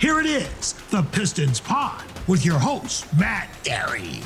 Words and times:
Here 0.00 0.20
it 0.20 0.26
is, 0.26 0.74
the 0.90 1.02
Pistons 1.02 1.58
Pod, 1.58 2.04
with 2.28 2.46
your 2.46 2.60
host, 2.60 3.04
Matt 3.18 3.48
Derry. 3.64 4.20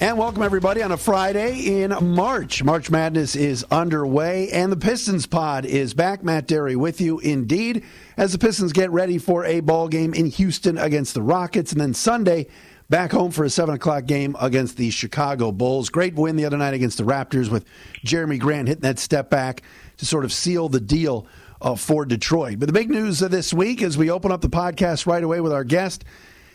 And 0.00 0.16
welcome 0.16 0.44
everybody 0.44 0.80
on 0.84 0.92
a 0.92 0.96
Friday 0.96 1.82
in 1.82 1.92
March. 2.14 2.62
March 2.62 2.88
Madness 2.88 3.34
is 3.34 3.64
underway, 3.72 4.50
and 4.52 4.70
the 4.70 4.76
Pistons 4.76 5.26
Pod 5.26 5.64
is 5.64 5.92
back. 5.92 6.22
Matt 6.22 6.46
Derry 6.46 6.76
with 6.76 7.00
you, 7.00 7.18
indeed, 7.18 7.82
as 8.16 8.30
the 8.30 8.38
Pistons 8.38 8.72
get 8.72 8.92
ready 8.92 9.18
for 9.18 9.44
a 9.44 9.58
ball 9.58 9.88
game 9.88 10.14
in 10.14 10.26
Houston 10.26 10.78
against 10.78 11.14
the 11.14 11.22
Rockets, 11.22 11.72
and 11.72 11.80
then 11.80 11.94
Sunday 11.94 12.46
back 12.88 13.10
home 13.10 13.32
for 13.32 13.42
a 13.42 13.50
seven 13.50 13.74
o'clock 13.74 14.06
game 14.06 14.36
against 14.40 14.76
the 14.76 14.90
Chicago 14.90 15.50
Bulls. 15.50 15.88
Great 15.88 16.14
win 16.14 16.36
the 16.36 16.44
other 16.44 16.56
night 16.56 16.74
against 16.74 16.98
the 16.98 17.04
Raptors 17.04 17.50
with 17.50 17.64
Jerami 18.06 18.38
Grant 18.38 18.68
hitting 18.68 18.82
that 18.82 19.00
step 19.00 19.30
back 19.30 19.62
to 19.96 20.06
sort 20.06 20.24
of 20.24 20.32
seal 20.32 20.68
the 20.68 20.78
deal 20.78 21.26
uh, 21.60 21.74
for 21.74 22.04
Detroit. 22.04 22.58
But 22.58 22.66
the 22.66 22.72
big 22.72 22.90
news 22.90 23.22
of 23.22 23.30
this 23.30 23.52
week, 23.52 23.82
as 23.82 23.98
we 23.98 24.10
open 24.10 24.32
up 24.32 24.40
the 24.40 24.48
podcast 24.48 25.06
right 25.06 25.22
away 25.22 25.40
with 25.40 25.52
our 25.52 25.64
guest, 25.64 26.04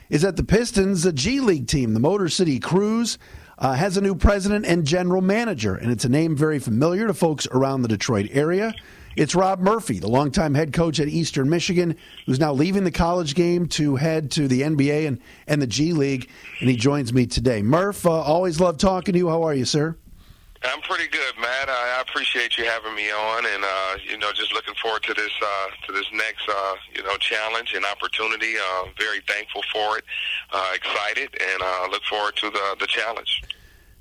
is 0.10 0.22
that 0.22 0.36
the 0.36 0.44
Pistons, 0.44 1.04
the 1.04 1.14
G 1.14 1.40
League 1.40 1.68
team, 1.68 1.94
the 1.94 2.00
Motor 2.00 2.30
City 2.30 2.60
Cruise, 2.60 3.18
uh, 3.58 3.74
has 3.74 3.98
a 3.98 4.02
new 4.02 4.16
president 4.16 4.66
and 4.66 4.86
general 4.86 5.22
manager, 5.22 5.76
and 5.76 5.91
it's 5.91 6.05
a 6.05 6.10
name 6.10 6.36
very 6.36 6.60
familiar 6.60 7.08
to 7.08 7.13
folks 7.13 7.48
around 7.52 7.82
the 7.82 7.88
Detroit 7.88 8.27
area. 8.32 8.74
It's 9.16 9.36
Rob 9.36 9.60
Murphy, 9.60 10.00
the 10.00 10.10
longtime 10.10 10.55
head 10.55 10.74
coach 10.74 11.00
at 11.00 11.08
Eastern 11.08 11.48
Michigan, 11.48 11.96
who's 12.26 12.40
now 12.40 12.52
leaving 12.52 12.84
the 12.84 12.91
college 12.91 13.35
game 13.35 13.68
to 13.68 13.96
head 13.96 14.32
to 14.32 14.48
the 14.48 14.62
NBA 14.62 15.08
and, 15.08 15.20
and 15.48 15.62
the 15.62 15.68
G 15.68 15.94
League, 15.94 16.30
and 16.60 16.70
he 16.70 16.76
joins 16.76 17.13
me 17.13 17.27
today. 17.27 17.62
Murph, 17.62 18.08
uh, 18.08 18.12
always 18.12 18.60
love 18.60 18.77
talking 18.77 19.13
to 19.13 19.20
you. 19.20 19.30
How 19.30 19.44
are 19.44 19.54
you, 19.54 19.66
sir? 19.66 19.96
I'm 20.66 20.81
pretty 20.81 21.08
good, 21.08 21.34
Matt. 21.40 21.70
I, 21.70 22.02
appreciate 22.08 22.58
you 22.58 22.66
having 22.66 22.95
me 22.95 23.12
on, 23.12 23.45
and 23.45 23.63
uh, 23.63 23.98
you 24.09 24.17
know, 24.17 24.31
just 24.34 24.54
looking 24.54 24.73
forward 24.76 25.04
to 25.04 25.13
this 25.13 25.31
uh, 25.41 25.67
to 25.88 25.91
this 25.91 26.05
next 26.13 26.48
uh, 26.48 26.76
you 26.94 27.04
know 27.04 27.17
challenge 27.17 27.73
and 27.76 27.84
opportunity. 27.85 28.54
Uh, 28.57 28.85
very 28.98 29.20
thankful 29.27 29.62
for 29.73 29.98
it, 29.98 30.04
uh, 30.51 30.71
excited, 30.73 31.29
and 31.41 31.62
uh, 31.62 31.88
look 31.91 32.04
forward 32.04 32.35
to 32.38 32.49
the 32.49 32.76
the 32.79 32.88
challenge. 32.88 33.41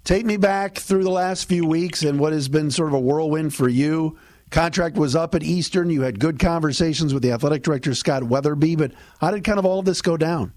Take 0.04 0.26
me 0.26 0.36
back 0.36 0.76
through 0.76 1.04
the 1.04 1.10
last 1.10 1.48
few 1.48 1.64
weeks 1.64 2.02
and 2.02 2.18
what 2.18 2.32
has 2.32 2.48
been 2.48 2.70
sort 2.70 2.88
of 2.88 2.94
a 2.94 3.00
whirlwind 3.00 3.54
for 3.54 3.68
you. 3.68 4.18
Contract 4.50 4.96
was 4.96 5.16
up 5.16 5.34
at 5.34 5.42
Eastern. 5.42 5.90
You 5.90 6.02
had 6.02 6.18
good 6.18 6.38
conversations 6.38 7.14
with 7.14 7.22
the 7.22 7.32
athletic 7.32 7.62
director 7.62 7.94
Scott 7.94 8.22
Wetherbee, 8.22 8.76
but 8.76 8.92
how 9.20 9.30
did 9.30 9.44
kind 9.44 9.58
of 9.58 9.64
all 9.64 9.78
of 9.78 9.84
this 9.84 10.02
go 10.02 10.16
down? 10.16 10.52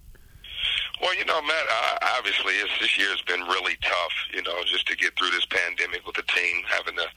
Well, 1.01 1.13
you 1.17 1.25
know, 1.25 1.41
Matt, 1.41 1.67
uh, 1.67 1.97
obviously 2.17 2.53
this 2.79 2.97
year 2.97 3.09
has 3.11 3.21
been 3.27 3.41
really 3.51 3.75
tough, 3.83 4.15
you 4.33 4.41
know, 4.43 4.63
just 4.63 4.88
to 4.88 4.95
get 4.95 5.11
through 5.19 5.31
this 5.31 5.45
pandemic 5.45 6.05
with 6.07 6.15
the 6.15 6.23
team 6.23 6.63
having 6.67 6.95
the 6.95 7.07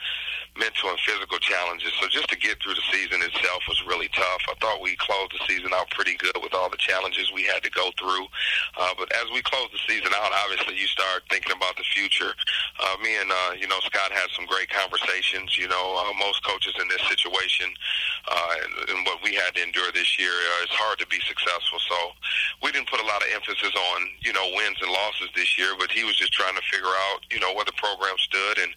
mental 0.58 0.90
and 0.90 0.98
physical 1.06 1.38
challenges. 1.38 1.94
So 2.02 2.10
just 2.10 2.26
to 2.34 2.36
get 2.36 2.58
through 2.58 2.74
the 2.74 2.86
season 2.90 3.22
itself 3.22 3.62
was 3.70 3.78
really 3.86 4.10
tough. 4.10 4.42
I 4.50 4.58
thought 4.58 4.82
we 4.82 4.98
closed 4.98 5.30
the 5.30 5.42
season 5.46 5.70
out 5.70 5.90
pretty 5.94 6.18
good 6.18 6.34
with 6.42 6.54
all 6.54 6.68
the 6.68 6.82
challenges 6.82 7.30
we 7.30 7.46
had 7.46 7.62
to 7.62 7.70
go 7.70 7.94
through. 7.94 8.26
Uh, 8.74 8.98
but 8.98 9.06
as 9.14 9.30
we 9.30 9.42
close 9.46 9.70
the 9.70 9.82
season 9.86 10.10
out, 10.10 10.34
obviously 10.34 10.74
you 10.74 10.90
start 10.90 11.22
thinking 11.30 11.54
about 11.54 11.78
the 11.78 11.86
future. 11.94 12.34
Uh, 12.82 12.96
me 12.98 13.14
and, 13.14 13.30
uh, 13.30 13.54
you 13.54 13.70
know, 13.70 13.78
Scott 13.86 14.10
had 14.10 14.26
some 14.34 14.46
great 14.50 14.68
conversations. 14.68 15.54
You 15.54 15.70
know, 15.70 15.94
uh, 16.02 16.10
most 16.18 16.42
coaches 16.42 16.74
in 16.82 16.90
this 16.90 17.02
situation 17.06 17.70
uh, 18.26 18.52
and, 18.66 18.90
and 18.90 19.06
what 19.06 19.22
we 19.22 19.38
had 19.38 19.54
to 19.54 19.62
endure 19.62 19.94
this 19.94 20.18
year, 20.18 20.34
uh, 20.34 20.66
it's 20.66 20.74
hard 20.74 20.98
to 20.98 21.06
be 21.06 21.22
successful. 21.22 21.78
So 21.86 21.98
we 22.62 22.74
didn't 22.74 22.90
put 22.90 23.00
a 23.00 23.06
lot 23.06 23.22
of 23.22 23.30
emphasis 23.30 23.67
on, 23.74 24.08
you 24.20 24.32
know, 24.32 24.44
wins 24.54 24.76
and 24.80 24.90
losses 24.90 25.28
this 25.34 25.58
year, 25.58 25.74
but 25.78 25.90
he 25.90 26.04
was 26.04 26.16
just 26.16 26.32
trying 26.32 26.54
to 26.54 26.62
figure 26.70 26.88
out, 26.88 27.20
you 27.30 27.40
know, 27.40 27.52
where 27.54 27.64
the 27.64 27.72
program 27.72 28.16
stood 28.18 28.58
and, 28.58 28.72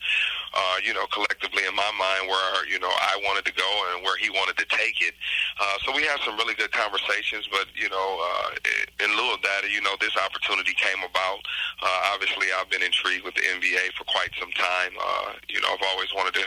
uh, 0.54 0.78
you 0.84 0.94
know, 0.94 1.08
collectively 1.08 1.64
in 1.64 1.76
my 1.76 1.92
mind 1.96 2.28
where, 2.28 2.68
you 2.68 2.80
know, 2.80 2.92
I 2.92 3.16
wanted 3.24 3.46
to 3.48 3.54
go 3.56 3.70
and 3.94 4.04
where 4.04 4.18
he 4.18 4.30
wanted 4.30 4.58
to 4.60 4.68
take 4.68 5.00
it. 5.00 5.16
Uh, 5.60 5.78
so 5.86 5.96
we 5.96 6.04
had 6.04 6.20
some 6.26 6.36
really 6.36 6.56
good 6.56 6.72
conversations, 6.72 7.48
but, 7.48 7.72
you 7.76 7.88
know, 7.88 8.10
uh, 8.20 8.52
in 9.00 9.10
lieu 9.16 9.32
of 9.32 9.42
that, 9.44 9.64
you 9.72 9.82
know, 9.82 9.96
this 10.00 10.16
opportunity 10.20 10.76
came 10.76 11.00
about. 11.08 11.40
Uh, 11.80 12.12
obviously, 12.12 12.52
I've 12.52 12.70
been 12.70 12.84
intrigued 12.84 13.24
with 13.24 13.36
the 13.36 13.48
NBA 13.48 13.96
for 13.96 14.04
quite 14.12 14.32
some 14.40 14.52
time. 14.52 14.92
Uh, 15.00 15.40
you 15.48 15.62
know, 15.64 15.72
I've 15.72 15.88
always 15.96 16.12
wanted 16.14 16.36
to, 16.36 16.46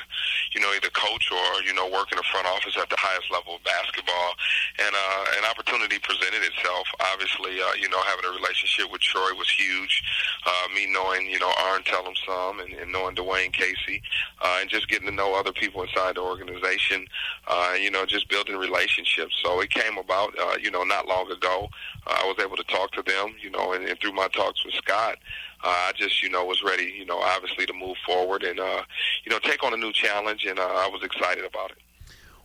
you 0.53 0.61
know, 0.61 0.69
either 0.77 0.93
coach 0.93 1.33
or, 1.33 1.65
you 1.65 1.73
know, 1.73 1.89
work 1.89 2.13
in 2.13 2.21
the 2.21 2.29
front 2.29 2.47
office 2.47 2.77
at 2.77 2.91
the 2.93 3.01
highest 3.01 3.33
level 3.33 3.57
of 3.57 3.65
basketball. 3.65 4.37
And 4.85 4.93
uh, 4.93 5.41
an 5.41 5.49
opportunity 5.49 5.97
presented 5.99 6.45
itself. 6.45 6.87
Obviously, 7.13 7.57
uh, 7.57 7.73
you 7.81 7.89
know, 7.89 8.01
having 8.05 8.29
a 8.29 8.37
relationship 8.37 8.93
with 8.93 9.01
Troy 9.01 9.33
was 9.33 9.49
huge. 9.49 10.05
Uh, 10.45 10.69
me 10.75 10.85
knowing, 10.93 11.25
you 11.31 11.39
know, 11.41 11.53
Arn 11.73 11.83
Tellem 11.85 12.15
some 12.27 12.61
and, 12.61 12.73
and 12.75 12.93
knowing 12.93 13.17
Dwane 13.17 13.53
Casey 13.53 13.94
uh, 14.41 14.59
and 14.61 14.71
just 14.71 14.89
getting 14.89 15.07
to 15.07 15.15
know 15.15 15.35
other 15.35 15.53
people 15.53 15.83
inside 15.83 16.17
the 16.17 16.21
organization, 16.21 17.07
uh, 17.49 17.75
you 17.81 17.91
know, 17.91 18.07
just 18.07 18.29
building 18.29 18.57
relationships. 18.57 19.35
So 19.43 19.61
it 19.61 19.71
came 19.71 19.99
about, 19.99 20.39
uh, 20.39 20.57
you 20.61 20.71
know, 20.71 20.85
not 20.85 21.07
long 21.07 21.31
ago. 21.31 21.69
Uh, 22.07 22.19
I 22.23 22.25
was 22.25 22.37
able 22.45 22.57
to 22.57 22.65
talk 22.65 22.93
to 22.93 23.03
them, 23.03 23.35
you 23.41 23.51
know, 23.51 23.73
and, 23.73 23.85
and 23.85 23.99
through 24.01 24.13
my 24.13 24.29
talks 24.29 24.65
with 24.65 24.75
Scott, 24.75 25.17
uh, 25.63 25.69
I 25.69 25.93
just, 25.97 26.23
you 26.23 26.29
know, 26.29 26.45
was 26.45 26.63
ready, 26.63 26.93
you 26.97 27.07
know, 27.07 27.19
obviously 27.19 27.67
to 27.67 27.73
move 27.73 27.97
forward 28.07 28.43
and, 28.43 28.61
uh, 28.61 28.83
you 29.25 29.31
know, 29.31 29.39
take 29.39 29.63
on 29.63 29.73
a 29.73 29.77
new 29.77 29.93
challenge, 29.93 30.45
and 30.45 30.59
uh, 30.59 30.63
I 30.63 30.89
was 30.89 31.03
excited 31.03 31.45
about 31.45 31.71
it. 31.71 31.79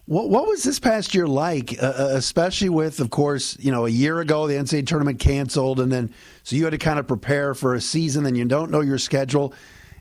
What, 0.06 0.30
what 0.30 0.48
was 0.48 0.64
this 0.64 0.80
past 0.80 1.14
year 1.14 1.28
like, 1.28 1.78
uh, 1.84 1.86
uh 1.86 2.10
especially 2.14 2.70
with, 2.70 3.00
of 3.00 3.12
course, 3.12 3.56
you 3.60 3.72
know, 3.72 3.86
a 3.86 3.90
year 3.90 4.20
ago 4.22 4.48
the 4.48 4.56
NCAA 4.56 4.88
tournament 4.88 5.20
canceled, 5.20 5.80
and 5.80 5.92
then 5.92 6.14
so 6.44 6.56
you 6.56 6.64
had 6.64 6.72
to 6.72 6.80
kind 6.80 6.98
of 6.98 7.08
prepare 7.08 7.54
for 7.54 7.76
a 7.76 7.82
season, 7.82 8.26
and 8.26 8.36
you 8.36 8.46
don't 8.46 8.72
know 8.72 8.82
your 8.82 8.98
schedule. 8.98 9.54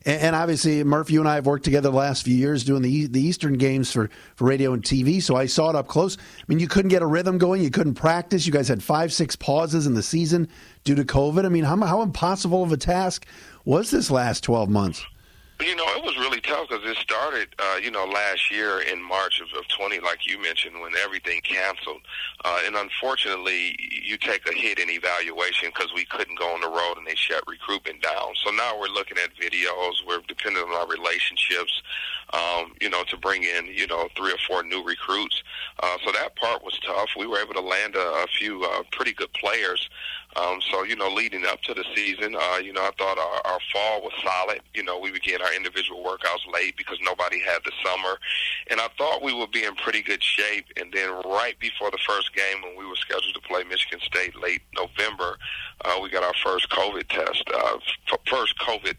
And, 0.08 0.34
obviously, 0.34 0.82
Murph, 0.84 1.10
you 1.10 1.20
and 1.20 1.28
I 1.28 1.34
have 1.34 1.44
worked 1.44 1.66
together 1.66 1.90
the 1.90 1.96
last 1.96 2.24
few 2.24 2.34
years 2.34 2.64
doing 2.64 2.80
the 2.80 3.08
the 3.08 3.20
Eastern 3.20 3.58
games 3.58 3.92
for, 3.92 4.08
for 4.36 4.46
radio 4.46 4.72
and 4.72 4.82
TV, 4.82 5.22
so 5.22 5.36
I 5.36 5.44
saw 5.44 5.68
it 5.68 5.76
up 5.76 5.86
close. 5.86 6.16
I 6.16 6.44
mean, 6.48 6.60
you 6.60 6.66
couldn't 6.66 6.88
get 6.88 7.02
a 7.02 7.06
rhythm 7.06 7.36
going, 7.36 7.62
you 7.62 7.70
couldn't 7.70 7.92
practice. 7.92 8.46
You 8.46 8.52
guys 8.52 8.68
had 8.68 8.82
five, 8.82 9.12
six 9.12 9.36
pauses 9.36 9.86
in 9.86 9.92
the 9.92 10.02
season 10.02 10.48
due 10.84 10.94
to 10.94 11.04
COVID. 11.04 11.44
I 11.44 11.50
mean, 11.50 11.64
how, 11.64 11.76
how 11.76 12.00
impossible 12.00 12.62
of 12.62 12.72
a 12.72 12.78
task 12.78 13.26
was 13.66 13.90
this 13.90 14.10
last 14.10 14.44
12 14.44 14.70
months? 14.70 15.04
You 15.60 15.74
know, 15.74 15.86
it 15.96 16.04
was 16.04 16.16
really 16.16 16.40
tough 16.40 16.68
because 16.68 16.88
it 16.88 16.96
started, 16.98 17.48
uh, 17.58 17.78
you 17.82 17.90
know, 17.90 18.04
last 18.04 18.48
year 18.48 18.78
in 18.78 19.02
March 19.02 19.40
of, 19.40 19.48
of 19.58 19.66
20, 19.66 19.98
like 19.98 20.24
you 20.24 20.40
mentioned, 20.40 20.80
when 20.80 20.92
everything 20.94 21.40
canceled. 21.40 22.00
Uh, 22.44 22.60
and 22.64 22.76
unfortunately, 22.76 23.76
you 23.90 24.16
take 24.18 24.48
a 24.48 24.54
hit 24.54 24.78
in 24.78 24.88
evaluation 24.88 25.70
because 25.74 25.92
we 25.92 26.04
couldn't 26.04 26.38
go 26.38 26.46
on 26.54 26.60
the 26.60 26.68
road 26.68 26.94
and 26.96 27.04
they 27.04 27.16
shut 27.16 27.42
recruitment 27.48 28.00
down. 28.00 28.34
So 28.44 28.52
now 28.52 28.78
we're 28.78 28.86
looking 28.86 29.18
at 29.18 29.34
videos. 29.34 29.94
We're 30.06 30.20
dependent 30.28 30.64
on 30.68 30.74
our 30.74 30.86
relationships, 30.86 31.82
um, 32.32 32.74
you 32.80 32.88
know, 32.88 33.02
to 33.08 33.16
bring 33.16 33.42
in, 33.42 33.66
you 33.66 33.88
know, 33.88 34.08
three 34.16 34.32
or 34.32 34.38
four 34.46 34.62
new 34.62 34.84
recruits. 34.84 35.42
Uh, 35.82 35.96
so 36.04 36.12
that 36.12 36.36
part 36.36 36.62
was 36.62 36.78
tough. 36.86 37.08
We 37.18 37.26
were 37.26 37.40
able 37.40 37.54
to 37.54 37.60
land 37.60 37.96
a, 37.96 38.22
a 38.22 38.26
few 38.38 38.62
uh, 38.62 38.84
pretty 38.92 39.12
good 39.12 39.32
players. 39.32 39.90
Um, 40.38 40.60
so, 40.70 40.84
you 40.84 40.94
know, 40.94 41.08
leading 41.12 41.44
up 41.46 41.62
to 41.62 41.74
the 41.74 41.84
season, 41.94 42.36
uh, 42.38 42.58
you 42.58 42.72
know, 42.72 42.82
I 42.82 42.90
thought 42.96 43.18
our, 43.18 43.52
our 43.52 43.58
fall 43.72 44.02
was 44.02 44.12
solid. 44.22 44.60
You 44.74 44.84
know, 44.84 44.98
we 44.98 45.10
began 45.10 45.42
our 45.42 45.52
individual 45.54 46.04
workouts 46.04 46.52
late 46.52 46.76
because 46.76 46.98
nobody 47.02 47.40
had 47.40 47.58
the 47.64 47.72
summer. 47.84 48.18
And 48.70 48.80
I 48.80 48.88
thought 48.96 49.22
we 49.22 49.32
would 49.32 49.50
be 49.50 49.64
in 49.64 49.74
pretty 49.74 50.02
good 50.02 50.22
shape. 50.22 50.66
And 50.76 50.92
then 50.92 51.10
right 51.24 51.58
before 51.58 51.90
the 51.90 51.98
first 52.06 52.34
game, 52.34 52.62
when 52.62 52.76
we 52.76 52.86
were 52.86 52.96
scheduled 52.96 53.34
to 53.34 53.40
play 53.40 53.64
Michigan 53.64 54.00
State 54.00 54.36
late 54.40 54.62
November, 54.76 55.38
uh, 55.84 55.98
we 56.00 56.08
got 56.08 56.22
our 56.22 56.34
first 56.44 56.68
COVID 56.70 57.08
test, 57.08 57.44
uh, 57.52 57.78
f- 58.12 58.20
first 58.26 58.58
COVID 58.58 58.96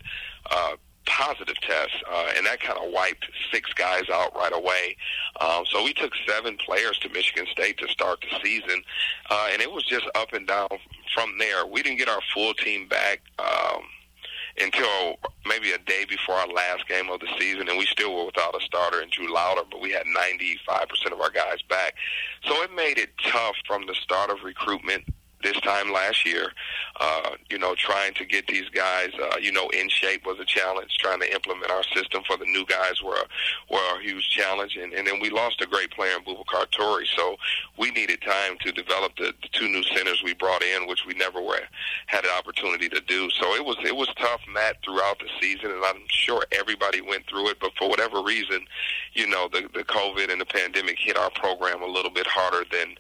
uh, 0.52 0.76
positive 1.06 1.60
test, 1.62 1.92
uh, 2.10 2.32
and 2.38 2.46
that 2.46 2.62
kind 2.62 2.78
of 2.78 2.92
wiped 2.92 3.26
six 3.52 3.74
guys 3.74 4.04
out 4.14 4.36
right 4.36 4.54
away. 4.54 4.96
Um, 5.42 5.66
so 5.70 5.84
we 5.84 5.94
took 5.94 6.14
seven 6.28 6.58
players 6.58 7.00
to 7.00 7.10
Michigan 7.10 7.48
State 7.52 7.78
to 7.80 7.88
start 7.88 8.22
the 8.22 8.40
season, 8.44 8.84
uh, 9.30 9.50
and 9.52 9.62
it 9.62 9.72
was 9.72 9.84
just 9.86 10.06
up 10.16 10.34
and 10.34 10.48
down 10.48 10.68
from 11.14 11.38
there. 11.38 11.66
We 11.66 11.84
didn't 11.84 12.00
get 12.00 12.10
our 12.10 12.22
full 12.34 12.54
team 12.54 12.88
back. 12.88 13.22
Um, 13.38 13.84
until 14.62 15.18
maybe 15.46 15.72
a 15.72 15.78
day 15.78 16.06
before 16.08 16.36
our 16.36 16.48
last 16.48 16.88
game 16.88 17.10
of 17.10 17.20
the 17.20 17.28
season, 17.40 17.70
and 17.70 17.78
we 17.78 17.86
still 17.86 18.14
were 18.14 18.26
without 18.26 18.56
a 18.56 18.64
starter 18.66 19.02
in 19.02 19.10
Drew 19.10 19.34
Lowder, 19.34 19.62
but 19.72 19.80
we 19.80 19.92
had 19.92 20.04
95% 20.06 21.14
of 21.14 21.22
our 21.22 21.30
guys 21.30 21.62
back. 21.70 21.96
So 22.44 22.62
it 22.62 22.74
made 22.76 22.98
it 22.98 23.12
tough 23.24 23.56
from 23.66 23.88
the 23.88 23.96
start 23.96 24.30
of 24.30 24.44
recruitment 24.44 25.06
this 25.44 25.60
time 25.62 25.92
last 25.92 26.26
year. 26.26 26.52
Uh, 27.00 27.32
you 27.50 27.58
know, 27.58 27.76
trying 27.76 28.14
to 28.14 28.26
get 28.26 28.46
these 28.48 28.68
guys, 28.70 29.10
uh, 29.22 29.38
you 29.40 29.52
know, 29.52 29.70
in 29.70 29.88
shape 29.88 30.26
was 30.26 30.40
a 30.40 30.46
challenge. 30.46 30.98
Trying 31.00 31.22
to 31.22 31.34
implement 31.34 31.72
our 31.72 31.84
system 31.96 32.24
for 32.28 32.36
the 32.38 32.46
new 32.46 32.66
guys 32.66 33.02
were 33.02 33.24
were 33.70 33.98
a 33.98 34.02
huge 34.02 34.30
challenge. 34.30 34.76
And, 34.76 34.94
and 34.94 35.08
then 35.08 35.20
we 35.20 35.30
lost 35.30 35.62
a 35.62 35.66
great 35.66 35.92
player 35.92 36.18
in 36.18 36.24
Boubacar 36.24 36.68
Touré, 36.72 37.06
so 37.16 37.38
we 37.78 37.92
needed 37.92 38.22
time 38.22 38.58
to 38.62 38.72
develop 38.72 39.16
the, 39.18 39.34
the 39.42 39.48
two 39.52 39.70
new 39.70 39.84
centers 39.84 40.22
we 40.24 40.34
brought 40.34 40.62
in, 40.62 40.88
which 40.88 41.06
we 41.08 41.14
never 41.14 41.42
were, 41.42 41.62
had 42.08 42.26
an 42.26 42.32
opportunity 42.38 42.90
to 42.90 43.02
do. 43.02 43.30
So 43.30 43.56
it 43.56 43.64
was 43.64 43.78
it 43.84 43.96
was 43.96 44.10
tough, 44.18 44.42
Matt, 44.54 44.78
throughout 44.84 45.20
the 45.20 45.30
season, 45.40 45.72
and 45.72 45.84
I'm 45.86 46.02
sure 46.10 46.44
everybody 46.52 47.02
went 47.02 47.28
through 47.28 47.50
it. 47.50 47.60
But 47.62 47.72
for 47.78 47.90
whatever 47.90 48.22
reason, 48.22 48.66
you 49.14 49.28
know, 49.28 49.48
the 49.52 49.70
the 49.74 49.86
COVID 49.86 50.32
and 50.32 50.42
the 50.42 50.46
pandemic 50.46 50.98
hit 51.00 51.18
our 51.18 51.32
program 51.32 51.82
a 51.82 51.88
little 51.88 52.12
bit 52.12 52.28
harder 52.28 52.66
than 52.72 52.96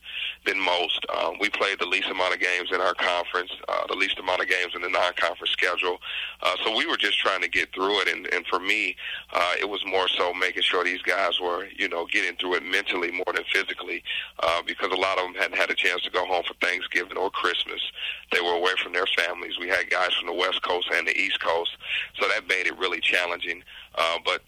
than 0.45 0.59
most. 0.59 1.05
Um, 1.13 1.35
we 1.39 1.49
played 1.49 1.79
the 1.79 1.85
least 1.85 2.09
amount 2.09 2.28
amount 2.29 2.41
of 2.41 2.47
games 2.47 2.69
in 2.71 2.81
our 2.81 2.93
conference, 2.93 3.51
uh, 3.67 3.87
the 3.87 3.95
least 3.95 4.19
amount 4.19 4.41
of 4.41 4.47
games 4.47 4.73
in 4.75 4.81
the 4.81 4.89
non-conference 4.89 5.51
schedule. 5.51 5.97
Uh, 6.41 6.55
so 6.63 6.75
we 6.75 6.85
were 6.85 6.97
just 6.97 7.19
trying 7.19 7.41
to 7.41 7.49
get 7.49 7.73
through 7.73 7.99
it, 8.01 8.07
and, 8.07 8.27
and 8.33 8.45
for 8.45 8.59
me, 8.59 8.95
uh, 9.33 9.53
it 9.59 9.67
was 9.67 9.83
more 9.85 10.07
so 10.07 10.33
making 10.33 10.61
sure 10.61 10.83
these 10.83 11.01
guys 11.01 11.39
were, 11.39 11.67
you 11.75 11.89
know, 11.89 12.05
getting 12.05 12.35
through 12.37 12.55
it 12.55 12.63
mentally 12.63 13.11
more 13.11 13.33
than 13.33 13.43
physically, 13.51 14.03
uh, 14.43 14.61
because 14.65 14.91
a 14.91 14.95
lot 14.95 15.17
of 15.17 15.25
them 15.25 15.33
hadn't 15.33 15.57
had 15.57 15.69
a 15.69 15.75
chance 15.75 16.01
to 16.03 16.11
go 16.11 16.25
home 16.25 16.43
for 16.47 16.53
Thanksgiving 16.65 17.17
or 17.17 17.29
Christmas. 17.31 17.81
They 18.31 18.41
were 18.41 18.53
away 18.53 18.73
from 18.81 18.93
their 18.93 19.07
families. 19.17 19.57
We 19.59 19.69
had 19.69 19.89
guys 19.89 20.13
from 20.13 20.27
the 20.27 20.33
West 20.33 20.61
Coast 20.61 20.89
and 20.93 21.07
the 21.07 21.17
East 21.17 21.39
Coast, 21.41 21.71
so 22.19 22.27
that 22.27 22.47
made 22.47 22.67
it 22.67 22.77
really 22.77 22.99
challenging. 22.99 23.63
Uh, 23.95 24.17
but 24.23 24.41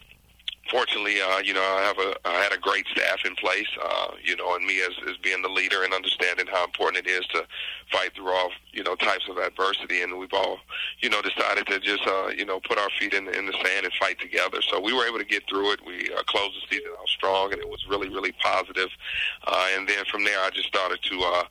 fortunately, 0.71 1.21
uh, 1.21 1.39
you 1.39 1.53
know, 1.53 1.61
I 1.61 1.81
have 1.81 1.99
a 1.99 2.15
I 2.25 2.41
had 2.41 2.53
a 2.53 2.57
great 2.57 2.87
staff 2.87 3.19
in 3.25 3.35
place. 3.35 3.67
Uh, 3.79 4.11
you 4.23 4.35
know, 4.37 4.55
and 4.55 4.65
me 4.65 4.81
as 4.81 4.93
as 5.09 5.17
being 5.17 5.41
the 5.41 5.49
leader 5.49 5.83
and 5.83 5.93
understanding 5.93 6.47
how 6.47 6.63
important 6.63 7.05
it 7.05 7.09
is 7.09 7.25
to 7.27 7.45
fight 7.91 8.15
through 8.15 8.29
all 8.29 8.51
you 8.71 8.83
know 8.83 8.95
types 8.95 9.27
of 9.29 9.37
adversity, 9.37 10.01
and 10.01 10.17
we've 10.17 10.33
all 10.33 10.59
you 11.01 11.09
know 11.09 11.21
decided 11.21 11.67
to 11.67 11.79
just 11.79 12.07
uh, 12.07 12.27
you 12.27 12.45
know 12.45 12.59
put 12.61 12.79
our 12.79 12.89
feet 12.97 13.13
in 13.13 13.25
the 13.25 13.37
in 13.37 13.45
the 13.45 13.53
sand 13.53 13.85
and 13.85 13.93
fight 13.99 14.19
together. 14.19 14.61
So 14.61 14.79
we 14.79 14.93
were 14.93 15.05
able 15.05 15.19
to 15.19 15.25
get 15.25 15.43
through 15.49 15.73
it. 15.73 15.85
We 15.85 16.09
uh, 16.13 16.23
closed 16.23 16.55
the 16.55 16.75
season 16.75 16.91
out 16.99 17.07
strong, 17.09 17.51
and 17.51 17.61
it 17.61 17.67
was 17.69 17.85
really 17.89 18.09
really 18.09 18.31
positive. 18.31 18.89
Uh, 19.45 19.67
and 19.75 19.87
then 19.87 20.05
from 20.05 20.23
there, 20.23 20.39
I 20.39 20.49
just 20.49 20.67
started 20.67 21.01
to. 21.03 21.21
Uh, 21.21 21.43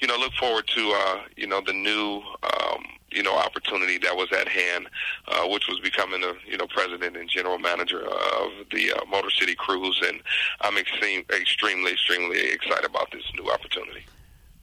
you 0.00 0.08
know, 0.08 0.16
look 0.18 0.32
forward 0.34 0.66
to 0.66 0.92
uh, 0.92 1.20
you 1.36 1.46
know 1.46 1.62
the 1.64 1.72
new 1.72 2.20
um, 2.42 2.84
you 3.14 3.22
know 3.22 3.36
opportunity 3.36 3.98
that 3.98 4.16
was 4.16 4.28
at 4.32 4.48
hand, 4.48 4.88
uh, 5.28 5.46
which 5.46 5.66
was 5.68 5.80
becoming 5.80 6.20
the 6.20 6.36
you 6.46 6.56
know 6.56 6.66
president 6.66 7.16
and 7.16 7.28
general 7.28 7.58
manager 7.58 8.00
of 8.00 8.50
the 8.72 8.92
uh, 8.92 9.04
Motor 9.06 9.30
City 9.30 9.54
Cruise, 9.54 10.00
and 10.06 10.20
I'm 10.60 10.76
extreme, 10.76 11.24
extremely 11.30 11.92
extremely 11.92 12.40
excited 12.40 12.84
about 12.84 13.10
this 13.12 13.22
new 13.38 13.50
opportunity. 13.50 14.04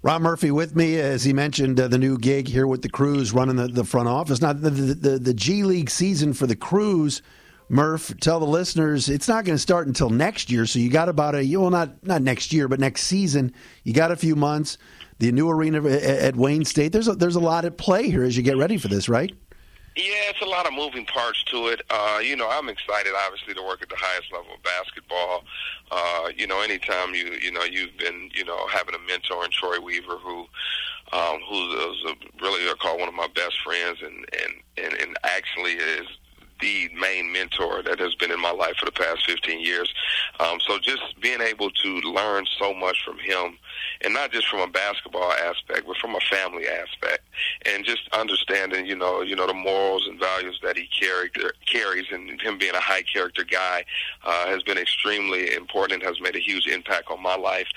Rob 0.04 0.24
Murphy 0.24 0.50
with 0.50 0.76
me, 0.76 1.00
as 1.00 1.24
he 1.24 1.32
mentioned, 1.32 1.80
uh, 1.80 1.88
the 1.88 1.98
new 2.00 2.18
gig 2.18 2.48
here 2.48 2.66
with 2.66 2.82
the 2.82 2.90
Cruise, 2.90 3.34
running 3.34 3.58
the, 3.58 3.68
the 3.68 3.84
front 3.84 4.08
office. 4.08 4.42
Now, 4.42 4.52
the, 4.52 4.72
the, 4.72 5.20
the 5.20 5.34
G 5.34 5.62
League 5.62 5.92
season 5.92 6.34
for 6.34 6.48
the 6.48 6.56
Cruise, 6.56 7.22
Murph, 7.72 8.14
tell 8.20 8.42
the 8.42 8.46
listeners 8.46 9.08
it's 9.08 9.30
not 9.30 9.46
going 9.46 9.56
to 9.56 9.62
start 9.62 9.88
until 9.88 10.10
next 10.10 10.52
year. 10.52 10.66
So 10.66 10.78
you 10.78 10.90
got 10.90 11.08
about 11.08 11.36
a 11.36 11.56
well, 11.56 11.70
not 11.70 12.06
not 12.06 12.22
next 12.22 12.52
year, 12.52 12.68
but 12.68 12.82
next 12.82 13.04
season. 13.04 13.54
You 13.86 13.94
got 13.94 14.12
a 14.12 14.18
few 14.18 14.36
months 14.36 14.78
the 15.20 15.32
new 15.32 15.50
arena 15.50 15.88
at 15.88 16.36
Wayne 16.36 16.66
State. 16.66 16.92
There's 16.92 17.08
a, 17.08 17.14
there's 17.14 17.38
a 17.38 17.40
lot 17.40 17.64
at 17.64 17.78
play 17.78 18.10
here 18.10 18.24
as 18.24 18.36
you 18.36 18.44
get 18.44 18.58
ready 18.58 18.78
for 18.78 18.90
this, 18.90 19.08
right? 19.08 19.32
Yeah, 19.96 20.30
it's 20.30 20.42
a 20.42 20.46
lot 20.46 20.68
of 20.68 20.74
moving 20.74 21.06
parts 21.06 21.44
to 21.46 21.68
it. 21.68 21.82
Uh, 21.90 22.20
you 22.22 22.36
know, 22.36 22.50
I'm 22.50 22.68
excited, 22.68 23.14
obviously, 23.26 23.54
to 23.54 23.62
work 23.62 23.82
at 23.82 23.88
the 23.88 23.96
highest 23.98 24.34
level 24.34 24.54
of 24.54 24.64
basketball. 24.64 25.46
Uh, 25.92 26.30
you 26.36 26.48
know, 26.48 26.60
anytime 26.60 27.14
you 27.14 27.38
you 27.42 27.54
know 27.54 27.64
you've 27.64 27.96
been 27.98 28.32
you 28.34 28.44
know 28.44 28.68
having 28.68 28.96
a 28.96 29.00
mentor 29.08 29.46
in 29.46 29.52
Troy 29.52 29.80
Weaver 29.80 30.18
who 30.18 30.40
um, 31.14 31.40
who's 31.48 32.04
a, 32.06 32.16
really 32.44 32.68
I 32.68 32.74
call 32.82 33.00
one 33.00 33.08
of 33.08 33.16
my 33.16 33.28
best 33.34 33.62
friends, 33.64 34.00
and 34.02 34.26
and 34.44 34.54
and, 34.76 35.02
and 35.02 35.16
actually 35.24 35.74
is 35.74 36.08
the 36.62 36.90
main 37.00 37.32
mentor 37.32 37.82
that 37.84 38.00
has 38.00 38.16
been 38.16 38.32
in 38.32 38.40
my 38.40 38.52
life 38.52 38.76
for 38.78 38.86
the 38.86 38.92
past 38.92 39.26
15 39.30 39.60
years. 39.60 39.94
Um, 40.40 40.60
so 40.62 40.80
just 40.80 41.02
being 41.20 41.42
able 41.42 41.70
to 41.70 41.90
learn 42.02 42.46
so 42.60 42.74
much 42.74 43.04
from 43.04 43.20
him, 43.20 43.58
and 44.02 44.14
not 44.14 44.32
just 44.32 44.48
from 44.48 44.62
a 44.62 44.68
basketball 44.68 45.32
aspect, 45.32 45.86
but 45.88 45.98
from 45.98 46.16
a 46.16 46.20
family 46.30 46.68
aspect, 46.68 47.24
and 47.66 47.84
just 47.84 48.08
understanding, 48.14 48.86
you 48.86 48.96
know, 48.96 49.22
you 49.22 49.36
know 49.36 49.48
the 49.48 49.54
morals 49.54 50.08
and 50.08 50.20
values 50.20 50.60
that 50.64 50.78
he 50.78 50.88
character, 50.88 51.54
carries, 51.66 52.06
and 52.12 52.40
him 52.42 52.58
being 52.58 52.76
a 52.76 52.80
high 52.80 53.04
character 53.04 53.44
guy 53.44 53.84
uh, 54.24 54.48
has 54.48 54.64
been 54.64 54.78
extremely 54.78 55.54
important 55.54 56.04
has 56.04 56.20
made 56.22 56.36
a 56.36 56.40
huge 56.40 56.68
impact 56.68 57.10
on 57.10 57.22
my 57.22 57.36
life. 57.36 57.68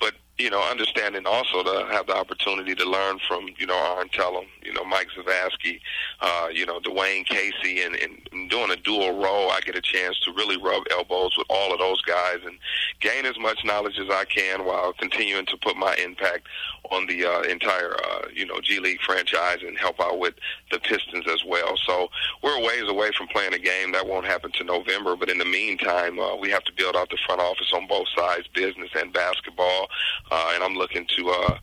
But 0.00 0.14
you 0.38 0.50
know, 0.50 0.60
understanding 0.68 1.26
also 1.26 1.62
to 1.62 1.86
have 1.92 2.08
the 2.08 2.14
opportunity 2.14 2.74
to 2.74 2.88
learn 2.88 3.20
from, 3.28 3.46
you 3.56 3.66
know, 3.66 3.76
Arn 3.76 4.08
Tellem, 4.08 4.46
you 4.62 4.72
know, 4.72 4.84
Mike 4.84 5.06
Zavodsky, 5.16 5.80
uh, 6.20 6.48
you 6.52 6.66
know, 6.66 6.80
Dwane 6.80 7.24
Casey, 7.24 7.82
and, 7.82 7.94
and 7.94 8.50
doing 8.50 8.70
a 8.72 8.76
dual 8.76 9.22
role, 9.22 9.50
I 9.52 9.60
get 9.60 9.76
a 9.76 9.80
chance 9.80 10.18
to 10.20 10.32
really 10.32 10.56
rub 10.56 10.82
elbows 10.90 11.36
with 11.38 11.46
all 11.48 11.72
of 11.72 11.78
those 11.78 12.02
guys 12.02 12.38
and 12.44 12.58
gain 13.00 13.26
as 13.26 13.38
much 13.38 13.64
knowledge 13.64 13.96
as 13.98 14.10
I 14.10 14.24
can 14.24 14.64
while 14.64 14.92
continuing 14.94 15.46
to 15.46 15.56
put 15.56 15.76
my 15.76 15.94
impact 16.02 16.48
on 16.90 17.06
the 17.06 17.24
uh, 17.24 17.42
entire, 17.42 17.94
uh, 17.94 18.26
you 18.34 18.44
know, 18.44 18.60
G 18.60 18.80
League 18.80 19.00
franchise 19.00 19.58
and 19.64 19.78
help 19.78 20.00
out 20.00 20.18
with 20.18 20.34
the 20.72 20.80
Pistons 20.80 21.26
as 21.28 21.42
well. 21.46 21.76
So 21.86 22.08
we're 22.42 22.60
ways 22.60 22.88
away 22.88 23.10
from 23.16 23.28
playing 23.28 23.54
a 23.54 23.58
game. 23.58 23.92
That 23.92 24.06
won't 24.06 24.26
happen 24.26 24.50
to 24.52 24.64
November, 24.64 25.14
but 25.14 25.30
in 25.30 25.38
the 25.38 25.44
meantime, 25.44 26.18
uh, 26.18 26.36
we 26.36 26.50
have 26.50 26.64
to 26.64 26.72
build 26.72 26.96
out 26.96 27.08
the 27.10 27.18
front 27.24 27.40
office 27.40 27.72
on 27.72 27.86
both 27.86 28.08
sides, 28.16 28.48
business 28.52 28.90
and 28.98 29.12
basketball 29.12 29.88
uh, 30.30 30.52
and 30.54 30.64
I'm 30.64 30.74
looking 30.74 31.06
to 31.16 31.30
uh, 31.30 31.58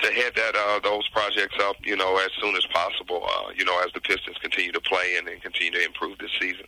to 0.00 0.12
head 0.12 0.32
that 0.36 0.54
uh, 0.56 0.80
those 0.80 1.08
projects 1.08 1.56
up, 1.62 1.76
you 1.84 1.96
know, 1.96 2.16
as 2.18 2.30
soon 2.40 2.56
as 2.56 2.66
possible. 2.66 3.26
Uh, 3.26 3.50
you 3.56 3.64
know, 3.64 3.80
as 3.84 3.92
the 3.92 4.00
Pistons 4.00 4.36
continue 4.38 4.72
to 4.72 4.80
play 4.80 5.16
and, 5.18 5.28
and 5.28 5.40
continue 5.42 5.72
to 5.72 5.84
improve 5.84 6.18
this 6.18 6.30
season. 6.40 6.66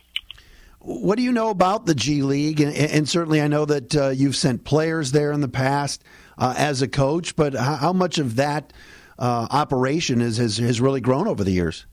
What 0.79 1.17
do 1.17 1.23
you 1.23 1.31
know 1.31 1.49
about 1.49 1.85
the 1.85 1.95
G 1.95 2.21
League? 2.21 2.61
And, 2.61 2.73
and 2.73 3.09
certainly, 3.09 3.41
I 3.41 3.47
know 3.47 3.65
that 3.65 3.95
uh, 3.95 4.09
you've 4.09 4.35
sent 4.35 4.63
players 4.63 5.11
there 5.11 5.31
in 5.31 5.41
the 5.41 5.47
past 5.47 6.03
uh, 6.37 6.53
as 6.57 6.81
a 6.81 6.87
coach. 6.87 7.35
But 7.35 7.55
how, 7.55 7.75
how 7.75 7.93
much 7.93 8.19
of 8.19 8.35
that 8.35 8.71
uh, 9.19 9.47
operation 9.49 10.21
is, 10.21 10.37
has 10.37 10.57
has 10.57 10.79
really 10.79 11.01
grown 11.01 11.27
over 11.27 11.43
the 11.43 11.51
years? 11.51 11.85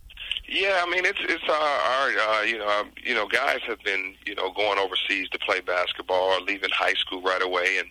Yeah, 0.47 0.85
I 0.87 0.91
mean 0.91 1.05
it's 1.05 1.19
it's 1.23 1.49
our, 1.49 1.55
our 1.55 2.09
uh, 2.09 2.43
you 2.43 2.59
know 2.59 2.69
um, 2.69 2.91
you 3.03 3.15
know 3.15 3.27
guys 3.27 3.61
have 3.67 3.81
been 3.83 4.15
you 4.27 4.35
know 4.35 4.53
going 4.53 4.79
overseas 4.79 5.29
to 5.31 5.39
play 5.39 5.61
basketball 5.61 6.35
or 6.35 6.41
leaving 6.41 6.71
high 6.71 6.93
school 6.95 7.23
right 7.23 7.43
away 7.43 7.79
and 7.79 7.89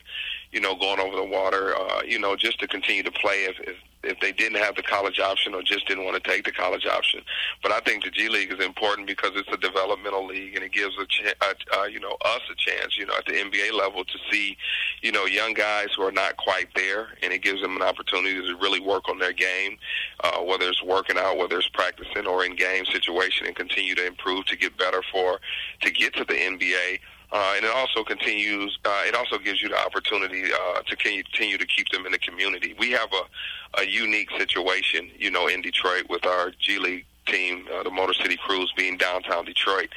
you 0.54 0.62
know, 0.62 0.76
going 0.76 1.00
over 1.00 1.16
the 1.16 1.24
water, 1.24 1.76
uh, 1.76 2.04
you 2.04 2.20
know, 2.20 2.36
just 2.36 2.60
to 2.60 2.68
continue 2.68 3.04
to 3.04 3.12
play 3.12 3.46
if, 3.46 3.60
if 3.62 3.76
if 4.04 4.20
they 4.20 4.32
didn't 4.32 4.60
have 4.60 4.76
the 4.76 4.84
college 4.84 5.20
option 5.20 5.54
or 5.56 5.62
just 5.62 5.88
didn't 5.88 6.04
want 6.04 6.22
to 6.22 6.30
take 6.30 6.44
the 6.44 6.52
college 6.52 6.86
option. 6.86 7.22
But 7.62 7.72
I 7.72 7.80
think 7.80 8.04
the 8.04 8.12
G 8.12 8.28
League 8.28 8.52
is 8.52 8.64
important 8.64 9.08
because 9.08 9.32
it's 9.36 9.48
a 9.52 9.58
developmental 9.58 10.28
league 10.28 10.56
and 10.56 10.64
it 10.64 10.74
gives 10.74 10.98
a, 11.00 11.06
ch- 11.06 11.34
uh, 11.42 11.54
uh, 11.78 11.84
you 11.86 12.00
know 12.00 12.18
us 12.26 12.42
a 12.52 12.56
chance, 12.56 12.98
you 12.98 13.06
know, 13.06 13.14
at 13.18 13.26
the 13.26 13.34
NBA 13.34 13.72
level 13.74 14.04
to 14.04 14.18
see, 14.30 14.58
you 15.02 15.12
know, 15.12 15.26
young 15.26 15.54
guys 15.54 15.88
who 15.96 16.04
are 16.04 16.12
not 16.12 16.38
quite 16.38 16.68
there, 16.76 17.10
and 17.22 17.32
it 17.32 17.42
gives 17.42 17.62
them 17.62 17.76
an 17.76 17.82
opportunity 17.82 18.36
to 18.36 18.56
really 18.58 18.80
work 18.80 19.08
on 19.10 19.20
their 19.20 19.34
game, 19.34 19.78
uh, 20.24 20.40
whether 20.40 20.68
it's 20.68 20.84
working 20.84 21.18
out, 21.18 21.38
whether 21.38 21.58
it's 21.58 21.70
practicing 21.70 22.28
or 22.28 22.44
in 22.44 22.56
game 22.56 22.86
situation, 22.86 23.48
and 23.48 23.56
continue 23.56 23.96
to 23.96 24.06
improve 24.06 24.46
to 24.48 24.58
get 24.58 24.78
better 24.78 25.02
for 25.12 25.40
to 25.82 25.92
get 25.92 26.14
to 26.16 26.26
the 26.26 26.34
NBA. 26.34 27.00
Uh, 27.34 27.54
and 27.56 27.66
it 27.66 27.72
also 27.72 28.04
continues. 28.04 28.78
Uh, 28.86 29.02
it 29.08 29.16
also 29.16 29.40
gives 29.40 29.60
you 29.60 29.68
the 29.68 29.78
opportunity 29.78 30.44
uh, 30.54 30.82
to 30.84 30.96
continue 30.96 31.58
to 31.58 31.66
keep 31.66 31.90
them 31.90 32.06
in 32.06 32.12
the 32.12 32.20
community. 32.20 32.76
We 32.78 32.92
have 32.92 33.10
a, 33.12 33.82
a 33.82 33.86
unique 33.86 34.30
situation, 34.38 35.10
you 35.18 35.32
know, 35.32 35.48
in 35.48 35.64
Detroit 35.64 36.06
with 36.10 36.28
our 36.28 36.52
G 36.60 36.78
League 36.78 37.06
team, 37.26 37.66
uh, 37.74 37.82
the 37.82 37.90
Motor 37.90 38.14
City 38.14 38.38
Cruise, 38.38 38.72
being 38.78 38.98
downtown 38.98 39.46
Detroit. 39.46 39.90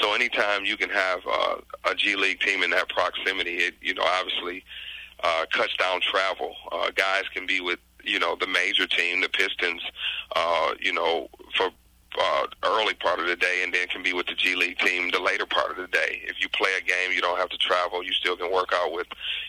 So 0.00 0.14
anytime 0.14 0.64
you 0.64 0.76
can 0.76 0.90
have 0.90 1.20
uh, 1.28 1.56
a 1.84 1.96
G 1.96 2.14
League 2.14 2.38
team 2.38 2.62
in 2.62 2.70
that 2.70 2.88
proximity, 2.88 3.56
it 3.56 3.74
you 3.80 3.94
know 3.94 4.04
obviously 4.04 4.62
uh, 5.24 5.46
cuts 5.52 5.76
down 5.76 6.00
travel. 6.00 6.54
Uh, 6.70 6.90
guys 6.94 7.24
can 7.32 7.44
be 7.44 7.60
with 7.60 7.80
you 8.04 8.20
know 8.20 8.36
the 8.38 8.46
major 8.46 8.86
team, 8.86 9.20
the 9.20 9.28
Pistons, 9.28 9.82
uh, 10.36 10.74
you 10.78 10.92
know 10.92 11.28
for 11.56 11.70
uh, 12.20 12.46
early 12.64 12.94
part 12.94 13.18
of 13.18 13.26
the 13.26 13.36
day 13.36 13.62
and 13.62 13.72
then 13.72 13.88
can 13.88 14.02
be 14.02 14.12
with 14.12 14.26
the 14.26 14.34
G 14.34 14.54
League 14.54 14.78
team 14.78 15.10
the 15.10 15.20
later 15.20 15.46
part 15.46 15.70
of 15.70 15.76
the 15.76 15.86
day. 15.86 16.22
If 16.24 16.40
you 16.40 16.48
play 16.48 16.70
a 16.78 16.82
game, 16.82 17.12
you 17.12 17.20
don't 17.20 17.38
have 17.38 17.50
to 17.50 17.58
travel. 17.58 18.02
You 18.02 18.12
still 18.12 18.36
can 18.36 18.52
work 18.52 18.70
out 18.72 18.92
with, 18.92 19.06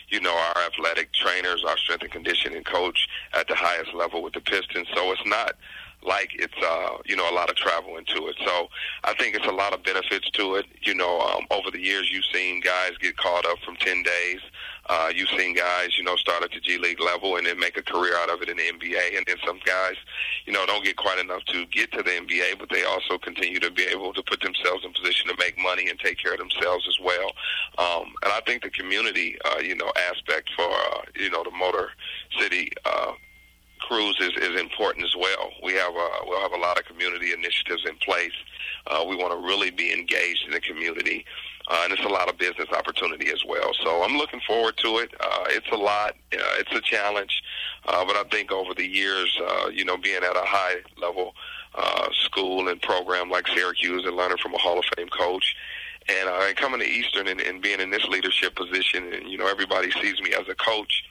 you 0.08 0.20
know, 0.20 0.34
our 0.34 0.62
athletic 0.64 1.12
trainers, 1.12 1.64
our 1.64 1.76
strength 1.76 2.02
and 2.02 2.12
conditioning 2.12 2.64
coach 2.64 3.08
at 3.34 3.48
the 3.48 3.54
highest 3.54 3.94
level 3.94 4.22
with 4.22 4.34
the 4.34 4.40
Pistons. 4.40 4.88
So 4.94 5.12
it's 5.12 5.26
not 5.26 5.54
like 6.02 6.30
it's 6.34 6.54
uh 6.62 6.98
you 7.04 7.16
know 7.16 7.28
a 7.30 7.34
lot 7.34 7.50
of 7.50 7.56
travel 7.56 7.96
into 7.96 8.28
it 8.28 8.36
so 8.44 8.68
i 9.04 9.14
think 9.14 9.34
it's 9.34 9.46
a 9.46 9.50
lot 9.50 9.72
of 9.72 9.82
benefits 9.82 10.30
to 10.30 10.54
it 10.54 10.66
you 10.82 10.94
know 10.94 11.20
um 11.20 11.46
over 11.50 11.70
the 11.70 11.80
years 11.80 12.10
you've 12.12 12.24
seen 12.32 12.60
guys 12.60 12.92
get 13.00 13.16
caught 13.16 13.44
up 13.46 13.58
from 13.64 13.76
10 13.76 14.02
days 14.02 14.40
uh, 14.88 15.10
you've 15.14 15.28
seen 15.30 15.54
guys, 15.54 15.96
you 15.98 16.04
know, 16.04 16.16
start 16.16 16.42
at 16.44 16.50
the 16.50 16.60
G 16.60 16.78
League 16.78 17.00
level 17.00 17.36
and 17.36 17.46
then 17.46 17.58
make 17.58 17.76
a 17.76 17.82
career 17.82 18.16
out 18.16 18.30
of 18.30 18.42
it 18.42 18.48
in 18.48 18.56
the 18.56 18.62
NBA. 18.62 19.16
And 19.16 19.26
then 19.26 19.36
some 19.44 19.60
guys, 19.64 19.94
you 20.44 20.52
know, 20.52 20.64
don't 20.66 20.84
get 20.84 20.96
quite 20.96 21.18
enough 21.18 21.44
to 21.46 21.66
get 21.66 21.90
to 21.92 22.02
the 22.02 22.10
NBA, 22.10 22.58
but 22.58 22.68
they 22.70 22.84
also 22.84 23.18
continue 23.18 23.58
to 23.60 23.70
be 23.70 23.84
able 23.84 24.12
to 24.14 24.22
put 24.22 24.40
themselves 24.40 24.84
in 24.84 24.92
position 24.92 25.28
to 25.28 25.36
make 25.38 25.58
money 25.58 25.88
and 25.88 25.98
take 25.98 26.18
care 26.18 26.32
of 26.32 26.38
themselves 26.38 26.86
as 26.88 26.98
well. 27.02 27.32
Um, 27.78 28.12
and 28.22 28.32
I 28.32 28.40
think 28.46 28.62
the 28.62 28.70
community, 28.70 29.36
uh, 29.44 29.58
you 29.58 29.74
know, 29.74 29.92
aspect 30.10 30.50
for, 30.56 30.70
uh, 30.70 31.02
you 31.16 31.30
know, 31.30 31.42
the 31.42 31.50
Motor 31.50 31.90
City, 32.38 32.70
uh, 32.84 33.12
cruise 33.80 34.16
is, 34.20 34.32
is 34.42 34.60
important 34.60 35.04
as 35.04 35.14
well. 35.16 35.50
We 35.62 35.74
have 35.74 35.94
a, 35.94 36.08
we'll 36.24 36.40
have 36.40 36.52
a 36.52 36.58
lot 36.58 36.78
of 36.78 36.86
community 36.86 37.32
initiatives 37.32 37.84
in 37.86 37.96
place. 37.96 38.32
Uh, 38.86 39.04
we 39.08 39.16
want 39.16 39.32
to 39.32 39.46
really 39.46 39.70
be 39.70 39.92
engaged 39.92 40.44
in 40.46 40.52
the 40.52 40.60
community 40.60 41.24
uh, 41.68 41.80
and 41.84 41.92
it's 41.92 42.04
a 42.04 42.08
lot 42.08 42.28
of 42.28 42.38
business 42.38 42.68
opportunity 42.70 43.30
as 43.30 43.44
well. 43.44 43.72
So 43.82 44.02
I'm 44.02 44.16
looking 44.16 44.40
forward 44.46 44.76
to 44.78 44.98
it. 44.98 45.12
Uh, 45.18 45.44
it's 45.48 45.70
a 45.72 45.76
lot. 45.76 46.16
Uh, 46.32 46.58
it's 46.58 46.72
a 46.72 46.80
challenge, 46.80 47.42
uh, 47.86 48.04
but 48.04 48.16
I 48.16 48.24
think 48.24 48.52
over 48.52 48.74
the 48.74 48.86
years, 48.86 49.36
uh, 49.42 49.68
you 49.72 49.84
know, 49.84 49.96
being 49.96 50.22
at 50.22 50.36
a 50.36 50.44
high 50.44 50.76
level 51.00 51.34
uh, 51.74 52.08
school 52.24 52.68
and 52.68 52.80
program 52.82 53.30
like 53.30 53.46
Syracuse 53.48 54.04
and 54.06 54.16
learning 54.16 54.38
from 54.38 54.54
a 54.54 54.58
Hall 54.58 54.78
of 54.78 54.84
Fame 54.96 55.08
coach. 55.08 55.56
And 56.08 56.28
uh, 56.28 56.54
coming 56.54 56.78
to 56.80 56.86
Eastern 56.86 57.26
and, 57.26 57.40
and 57.40 57.60
being 57.60 57.80
in 57.80 57.90
this 57.90 58.04
leadership 58.04 58.54
position, 58.54 59.12
and 59.12 59.28
you 59.28 59.36
know 59.36 59.48
everybody 59.48 59.90
sees 59.90 60.20
me 60.20 60.34
as 60.34 60.48
a 60.48 60.54
coach, 60.54 61.02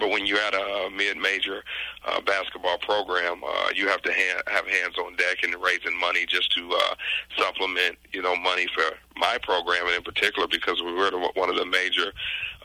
But 0.00 0.10
when 0.10 0.26
you're 0.26 0.40
at 0.40 0.54
a 0.54 0.90
mid-major 0.90 1.62
uh, 2.06 2.20
basketball 2.22 2.78
program, 2.78 3.42
uh, 3.46 3.68
you 3.74 3.86
have 3.88 4.02
to 4.02 4.12
ha- 4.12 4.42
have 4.48 4.66
hands 4.66 4.96
on 4.98 5.14
deck 5.16 5.42
and 5.44 5.54
raising 5.62 5.98
money 6.00 6.26
just 6.26 6.50
to 6.56 6.72
uh, 6.72 6.94
supplement, 7.36 7.96
you 8.12 8.22
know, 8.22 8.34
money 8.34 8.66
for 8.74 8.84
my 9.16 9.38
program, 9.42 9.86
and 9.86 9.94
in 9.94 10.02
particular 10.02 10.48
because 10.48 10.82
we 10.82 10.92
were 10.92 11.10
one 11.34 11.50
of 11.50 11.56
the 11.56 11.66
major 11.66 12.12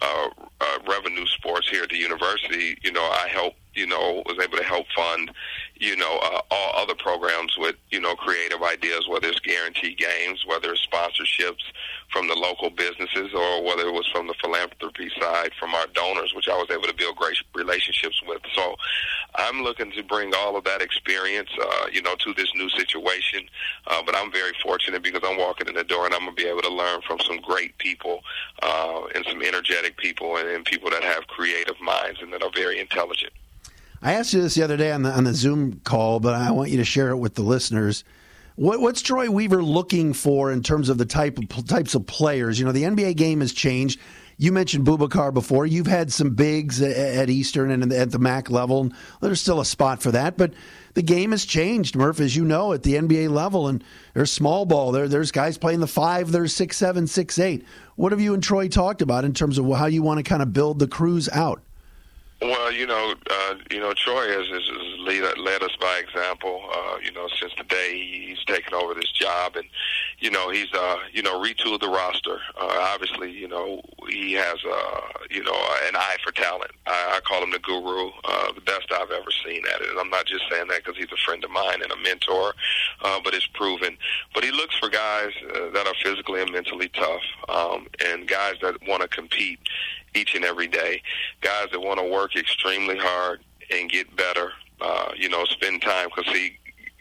uh, 0.02 0.30
uh, 0.62 0.78
revenue 0.88 1.26
sports 1.28 1.70
here 1.70 1.84
at 1.84 1.90
the 1.90 1.98
university. 1.98 2.78
You 2.82 2.94
know, 2.94 3.04
I 3.04 3.28
help, 3.28 3.54
you 3.76 3.86
know, 3.86 4.24
was 4.26 4.38
able 4.42 4.58
to 4.58 4.64
help 4.64 4.86
fund, 4.96 5.32
you 5.76 5.96
know, 5.96 6.20
uh, 6.24 6.42
all 6.50 6.72
other 6.76 6.96
programs 6.96 7.58
with, 7.58 7.76
you 7.92 8.00
know, 8.00 8.16
creative 8.16 8.62
ideas, 8.64 9.08
whether 9.08 9.28
it's 9.28 9.40
guaranteed 9.40 9.98
games, 9.98 10.44
whether 10.46 10.72
it's 10.72 10.86
sponsorships 10.88 11.64
from 12.12 12.28
the 12.28 12.36
local 12.36 12.70
businesses, 12.70 13.34
or 13.34 13.64
whether 13.64 13.88
it 13.88 13.94
was 13.94 14.08
from 14.08 14.28
the 14.28 14.34
philanthropy 14.42 15.10
side 15.20 15.52
from 15.60 15.74
our 15.74 15.88
donors, 15.88 16.34
which 16.34 16.48
I 16.48 16.56
was 16.56 16.68
able 16.72 16.88
to 16.88 16.94
build 16.94 17.18
great 17.18 17.38
relationships 17.54 18.22
with. 18.26 18.42
So 18.54 18.76
I'm 19.36 19.62
looking 19.64 19.92
to 19.92 20.04
bring 20.04 20.34
all 20.34 20.56
of 20.56 20.64
that 20.64 20.82
experience, 20.82 21.50
uh, 21.62 21.88
you 21.92 22.02
know, 22.02 22.16
to 22.16 22.34
this 22.34 22.50
new 22.56 22.70
situation. 22.70 23.44
Uh, 23.88 24.02
but 24.06 24.16
I'm 24.16 24.32
very 24.32 24.54
fortunate 24.64 25.04
because 25.04 25.22
I'm 25.26 25.38
walking 25.38 25.68
in 25.68 25.76
the 25.76 25.84
door 25.84 26.06
and 26.06 26.14
I'm 26.14 26.22
going 26.22 26.36
to 26.36 26.42
be 26.42 26.48
able 26.48 26.62
to 26.62 26.74
learn 26.74 27.02
from 27.02 27.20
some 27.20 27.40
great 27.42 27.78
people 27.78 28.22
uh, 28.64 29.02
and 29.14 29.26
some 29.30 29.42
energetic 29.42 29.98
people 29.98 30.38
and, 30.38 30.48
and 30.48 30.64
people 30.64 30.90
that 30.92 31.04
have 31.04 31.28
creative 31.28 31.80
minds 31.82 32.22
and 32.22 32.32
that 32.34 32.44
are 32.44 32.52
very 32.54 32.80
intelligent. 32.80 33.34
I 34.02 34.14
asked 34.14 34.34
you 34.34 34.42
this 34.42 34.56
the 34.56 34.64
other 34.64 34.78
day 34.78 34.92
on 34.92 35.02
the 35.02 35.12
on 35.12 35.24
the 35.24 35.34
Zoom 35.34 35.80
call, 35.84 36.20
but 36.20 36.34
I 36.34 36.52
want 36.52 36.70
you 36.70 36.78
to 36.78 36.86
share 36.86 37.10
it 37.10 37.18
with 37.18 37.36
the 37.36 37.42
listeners. 37.42 38.04
What, 38.56 38.80
what's 38.80 39.02
Troy 39.02 39.30
Weaver 39.30 39.62
looking 39.62 40.14
for 40.14 40.50
in 40.52 40.64
terms 40.64 40.88
of 40.88 40.98
the 40.98 41.06
type 41.06 41.38
of 41.38 41.68
types 41.68 41.94
of 41.94 42.06
players? 42.06 42.58
You 42.58 42.66
know, 42.66 42.72
the 42.72 42.84
NBA 42.84 43.18
game 43.18 43.42
has 43.42 43.52
changed. 43.52 44.00
You 44.38 44.52
mentioned 44.52 44.86
Boubacar 44.86 45.34
before. 45.34 45.66
You've 45.66 45.88
had 45.88 46.12
some 46.12 46.36
bigs 46.36 46.82
at 46.82 47.30
Eastern 47.30 47.72
and 47.72 47.92
at 47.92 48.12
the 48.12 48.20
MAC 48.20 48.50
level. 48.50 48.92
There's 49.22 49.40
still 49.40 49.62
a 49.62 49.66
spot 49.66 50.02
for 50.02 50.12
that, 50.12 50.38
but 50.38 50.54
the 50.94 51.02
game 51.02 51.32
has 51.32 51.46
changed, 51.46 51.96
Murph, 51.96 52.20
as 52.20 52.36
you 52.36 52.44
know, 52.44 52.74
at 52.74 52.84
the 52.84 52.96
NBA 52.96 53.30
level. 53.30 53.68
And 53.68 53.84
there's 54.14 54.32
small 54.32 54.66
ball. 54.66 54.92
There, 54.92 55.08
there's 55.08 55.32
guys 55.32 55.58
playing 55.58 55.80
the 55.80 55.88
five. 55.88 56.32
There's 56.32 56.54
six, 56.54 56.76
seven, 56.76 57.08
six, 57.08 57.40
eight. 57.40 57.66
What 57.96 58.12
have 58.12 58.20
you 58.20 58.34
and 58.34 58.44
Troy 58.44 58.68
talked 58.68 59.02
about 59.02 59.24
in 59.24 59.34
terms 59.34 59.58
of 59.58 59.70
how 59.72 59.86
you 59.86 60.04
want 60.04 60.18
to 60.18 60.24
kind 60.24 60.42
of 60.42 60.52
build 60.52 60.80
the 60.80 60.88
Cruise 60.88 61.30
out? 61.30 61.62
Well, 62.46 62.72
you 62.72 62.86
know, 62.86 63.16
uh, 63.32 63.56
you 63.72 63.80
know, 63.80 63.94
Troy 63.94 64.28
has, 64.28 64.48
has, 64.48 64.70
lead, 65.00 65.24
led 65.40 65.64
us 65.64 65.76
by 65.82 65.98
example. 65.98 66.62
Uh, 66.72 66.98
you 67.04 67.12
know, 67.12 67.28
since 67.40 67.54
the 67.58 67.64
day 67.64 67.98
he's 67.98 68.44
taken 68.46 68.76
over 68.76 68.94
this 68.94 69.12
job, 69.12 69.56
and 69.56 69.66
you 70.20 70.30
know, 70.30 70.52
he's 70.52 70.72
uh, 70.72 70.98
you 71.12 71.24
know 71.24 71.42
retooled 71.42 71.82
the 71.82 71.90
roster. 71.90 72.38
Uh, 72.60 72.78
obviously, 72.94 73.32
you 73.32 73.48
know, 73.48 73.82
he 74.10 74.34
has 74.34 74.58
uh, 74.64 75.02
you 75.32 75.44
know 75.44 75.56
an 75.88 75.96
eye 75.96 76.18
for 76.24 76.32
talent. 76.34 76.70
I, 76.86 77.16
I 77.18 77.20
call 77.22 77.42
him 77.42 77.50
the 77.50 77.60
guru, 77.60 78.12
uh, 78.24 78.52
the 78.54 78.62
best 78.62 78.92
I've 78.92 79.10
ever 79.10 79.32
seen 79.44 79.64
at 79.74 79.82
it. 79.82 79.90
And 79.90 80.00
I'm 80.00 80.12
not 80.12 80.28
just 80.28 80.44
saying 80.52 80.68
that 80.68 80.84
because 80.84 80.98
he's 80.98 81.12
a 81.12 81.26
friend 81.26 81.44
of 81.44 81.50
mine 81.50 81.82
and 81.82 81.92
a 81.92 81.98
mentor, 81.98 82.54
uh, 83.02 83.20
but 83.24 83.34
it's 83.34 83.48
proven. 83.48 83.98
But 84.36 84.44
he 84.44 84.52
looks 84.52 84.78
for 84.78 84.90
guys 84.90 85.32
uh, 85.50 85.72
that 85.72 85.88
are 85.88 85.96
physically 86.04 86.44
and 86.44 86.52
mentally 86.52 86.90
tough, 86.90 87.24
um, 87.50 87.88
and 88.06 88.28
guys 88.28 88.56
that 88.62 88.76
want 88.88 89.02
to 89.02 89.08
compete 89.08 89.60
each 90.16 90.36
and 90.36 90.46
every 90.46 90.68
day. 90.68 91.02
Guys 91.42 91.68
that 91.72 91.80
want 91.80 92.00
to 92.00 92.06
work 92.06 92.36
extremely 92.36 92.98
hard 92.98 93.42
and 93.72 93.90
get 93.90 94.14
better. 94.16 94.52
Uh, 94.82 95.12
you 95.16 95.30
know, 95.30 95.46
spend 95.46 95.82
time 95.82 96.10
because 96.14 96.32
see, 96.34 96.58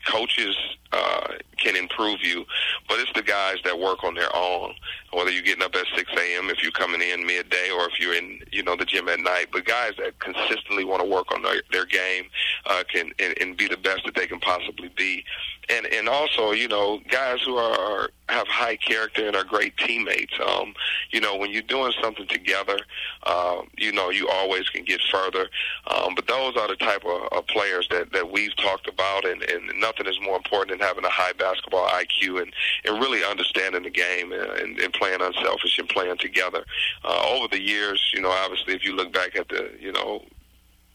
coaches 0.06 0.56
uh, 0.94 1.34
can 1.56 1.76
improve 1.76 2.20
you, 2.22 2.44
but 2.88 3.00
it's 3.00 3.12
the 3.14 3.22
guys 3.22 3.56
that 3.64 3.78
work 3.78 4.04
on 4.04 4.14
their 4.14 4.34
own. 4.34 4.74
Whether 5.12 5.30
you're 5.30 5.42
getting 5.42 5.62
up 5.62 5.74
at 5.74 5.86
6 5.96 6.12
a.m., 6.12 6.50
if 6.50 6.62
you're 6.62 6.72
coming 6.72 7.00
in 7.00 7.26
midday, 7.26 7.70
or 7.70 7.88
if 7.88 7.98
you're 7.98 8.14
in, 8.14 8.40
you 8.52 8.62
know, 8.62 8.76
the 8.76 8.84
gym 8.84 9.08
at 9.08 9.20
night. 9.20 9.48
But 9.52 9.64
guys 9.64 9.92
that 9.98 10.18
consistently 10.18 10.84
want 10.84 11.02
to 11.02 11.08
work 11.08 11.32
on 11.32 11.42
their, 11.42 11.62
their 11.72 11.86
game 11.86 12.24
uh, 12.66 12.84
can 12.92 13.12
and, 13.18 13.36
and 13.40 13.56
be 13.56 13.68
the 13.68 13.76
best 13.76 14.04
that 14.04 14.14
they 14.14 14.26
can 14.26 14.40
possibly 14.40 14.90
be 14.96 15.24
and 15.68 15.86
and 15.86 16.08
also 16.08 16.52
you 16.52 16.68
know 16.68 17.00
guys 17.10 17.40
who 17.42 17.56
are 17.56 18.10
have 18.28 18.48
high 18.48 18.76
character 18.76 19.26
and 19.26 19.36
are 19.36 19.44
great 19.44 19.76
teammates. 19.76 20.32
Um, 20.44 20.74
you 21.10 21.20
know 21.20 21.36
when 21.36 21.50
you're 21.50 21.62
doing 21.62 21.92
something 22.02 22.26
together, 22.26 22.78
uh, 23.24 23.62
you 23.76 23.92
know 23.92 24.10
you 24.10 24.28
always 24.28 24.68
can 24.70 24.84
get 24.84 25.00
further. 25.10 25.48
Um, 25.86 26.14
but 26.14 26.26
those 26.26 26.56
are 26.56 26.68
the 26.68 26.76
type 26.76 27.04
of, 27.04 27.28
of 27.32 27.46
players 27.46 27.86
that 27.90 28.12
that 28.12 28.30
we've 28.30 28.54
talked 28.56 28.88
about, 28.88 29.24
and, 29.24 29.42
and 29.42 29.78
nothing 29.78 30.06
is 30.06 30.18
more 30.22 30.36
important 30.36 30.78
than 30.78 30.83
having 30.84 31.04
a 31.04 31.10
high 31.10 31.32
basketball 31.32 31.86
IQ 31.88 32.42
and 32.42 32.52
and 32.84 33.00
really 33.00 33.24
understanding 33.24 33.82
the 33.82 33.90
game 33.90 34.32
and, 34.32 34.78
and 34.78 34.92
playing 34.92 35.20
unselfish 35.20 35.78
and 35.78 35.88
playing 35.88 36.18
together. 36.18 36.64
Uh, 37.04 37.22
over 37.28 37.48
the 37.48 37.60
years, 37.60 38.00
you 38.14 38.20
know, 38.20 38.30
obviously 38.30 38.74
if 38.74 38.84
you 38.84 38.94
look 38.94 39.12
back 39.12 39.36
at 39.36 39.48
the 39.48 39.70
you 39.80 39.92
know 39.92 40.22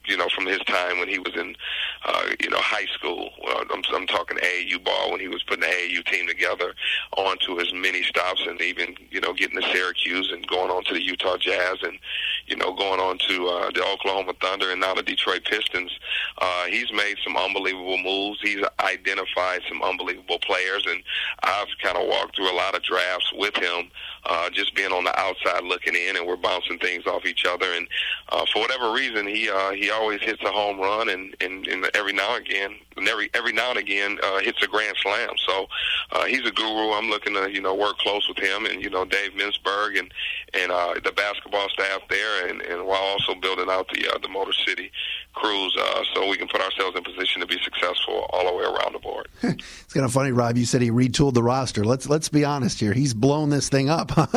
you 0.09 0.17
know, 0.17 0.27
from 0.29 0.45
his 0.45 0.59
time 0.59 0.99
when 0.99 1.07
he 1.07 1.19
was 1.19 1.33
in, 1.35 1.55
uh, 2.05 2.23
you 2.39 2.49
know, 2.49 2.57
high 2.59 2.87
school. 2.93 3.29
Well, 3.43 3.63
I'm, 3.71 3.83
I'm 3.93 4.07
talking 4.07 4.37
AAU 4.37 4.83
ball 4.83 5.11
when 5.11 5.19
he 5.19 5.27
was 5.27 5.43
putting 5.43 5.61
the 5.61 5.67
AAU 5.67 6.05
team 6.05 6.27
together 6.27 6.73
onto 7.15 7.57
his 7.57 7.71
many 7.73 8.03
stops 8.03 8.41
and 8.47 8.59
even, 8.61 8.95
you 9.11 9.21
know, 9.21 9.33
getting 9.33 9.61
to 9.61 9.67
Syracuse 9.71 10.31
and 10.31 10.45
going 10.47 10.71
on 10.71 10.83
to 10.85 10.93
the 10.93 11.01
Utah 11.01 11.37
Jazz 11.37 11.77
and, 11.83 11.99
you 12.47 12.55
know, 12.55 12.73
going 12.73 12.99
on 12.99 13.19
to 13.29 13.47
uh, 13.47 13.71
the 13.71 13.85
Oklahoma 13.85 14.33
Thunder 14.41 14.71
and 14.71 14.81
now 14.81 14.93
the 14.93 15.03
Detroit 15.03 15.45
Pistons. 15.45 15.91
Uh, 16.39 16.65
he's 16.65 16.91
made 16.91 17.15
some 17.23 17.37
unbelievable 17.37 17.97
moves. 17.97 18.39
He's 18.41 18.63
identified 18.79 19.61
some 19.67 19.81
unbelievable 19.81 20.39
players, 20.39 20.85
and 20.87 21.03
I've 21.43 21.67
kind 21.81 21.97
of 21.97 22.07
walked 22.07 22.35
through 22.35 22.51
a 22.51 22.55
lot 22.55 22.75
of 22.75 22.83
drafts 22.83 23.31
with 23.33 23.55
him, 23.55 23.91
uh, 24.25 24.49
just 24.49 24.75
being 24.75 24.91
on 24.91 25.03
the 25.03 25.17
outside 25.19 25.63
looking 25.63 25.95
in, 25.95 26.15
and 26.15 26.25
we're 26.25 26.37
bouncing 26.37 26.79
things 26.79 27.05
off 27.05 27.25
each 27.25 27.45
other. 27.45 27.67
And 27.73 27.87
uh, 28.29 28.45
for 28.53 28.61
whatever 28.61 28.91
reason, 28.91 29.27
he 29.27 29.49
uh, 29.49 29.71
he 29.71 29.91
hits 30.21 30.41
a 30.43 30.51
home 30.51 30.79
run, 30.79 31.09
and, 31.09 31.35
and, 31.41 31.67
and 31.67 31.89
every 31.93 32.13
now 32.13 32.35
and 32.35 32.45
again, 32.45 32.75
and 32.99 33.07
every 33.07 33.29
every 33.33 33.53
now 33.53 33.69
and 33.69 33.79
again, 33.79 34.17
uh, 34.23 34.39
hits 34.39 34.61
a 34.63 34.67
grand 34.67 34.95
slam. 35.01 35.31
So 35.47 35.67
uh, 36.11 36.25
he's 36.25 36.45
a 36.45 36.51
guru. 36.51 36.91
I'm 36.93 37.09
looking 37.09 37.33
to 37.33 37.51
you 37.51 37.61
know 37.61 37.75
work 37.75 37.97
close 37.97 38.27
with 38.27 38.37
him, 38.37 38.65
and 38.65 38.83
you 38.83 38.89
know 38.89 39.05
Dave 39.05 39.31
Mincberg 39.33 39.97
and 39.97 40.11
and 40.53 40.71
uh, 40.71 40.95
the 41.03 41.11
basketball 41.11 41.69
staff 41.69 42.01
there, 42.09 42.47
and, 42.47 42.61
and 42.61 42.85
while 42.85 43.01
also 43.01 43.35
building 43.35 43.69
out 43.69 43.87
the 43.93 44.07
uh, 44.07 44.17
the 44.19 44.29
Motor 44.29 44.53
City 44.65 44.91
Cruise, 45.33 45.75
uh, 45.79 46.03
so 46.13 46.29
we 46.29 46.37
can 46.37 46.47
put 46.47 46.61
ourselves 46.61 46.97
in 46.97 47.03
position 47.03 47.41
to 47.41 47.47
be 47.47 47.57
successful 47.63 48.27
all 48.31 48.45
the 48.45 48.55
way 48.55 48.63
around 48.63 48.93
the 48.93 48.99
board. 48.99 49.27
it's 49.41 49.93
kind 49.93 50.05
of 50.05 50.11
funny, 50.11 50.31
Rob. 50.31 50.57
You 50.57 50.65
said 50.65 50.81
he 50.81 50.91
retooled 50.91 51.33
the 51.33 51.43
roster. 51.43 51.83
Let's 51.83 52.09
let's 52.09 52.29
be 52.29 52.43
honest 52.43 52.79
here. 52.79 52.93
He's 52.93 53.13
blown 53.13 53.49
this 53.49 53.69
thing 53.69 53.89
up. 53.89 54.11
yeah, 54.17 54.33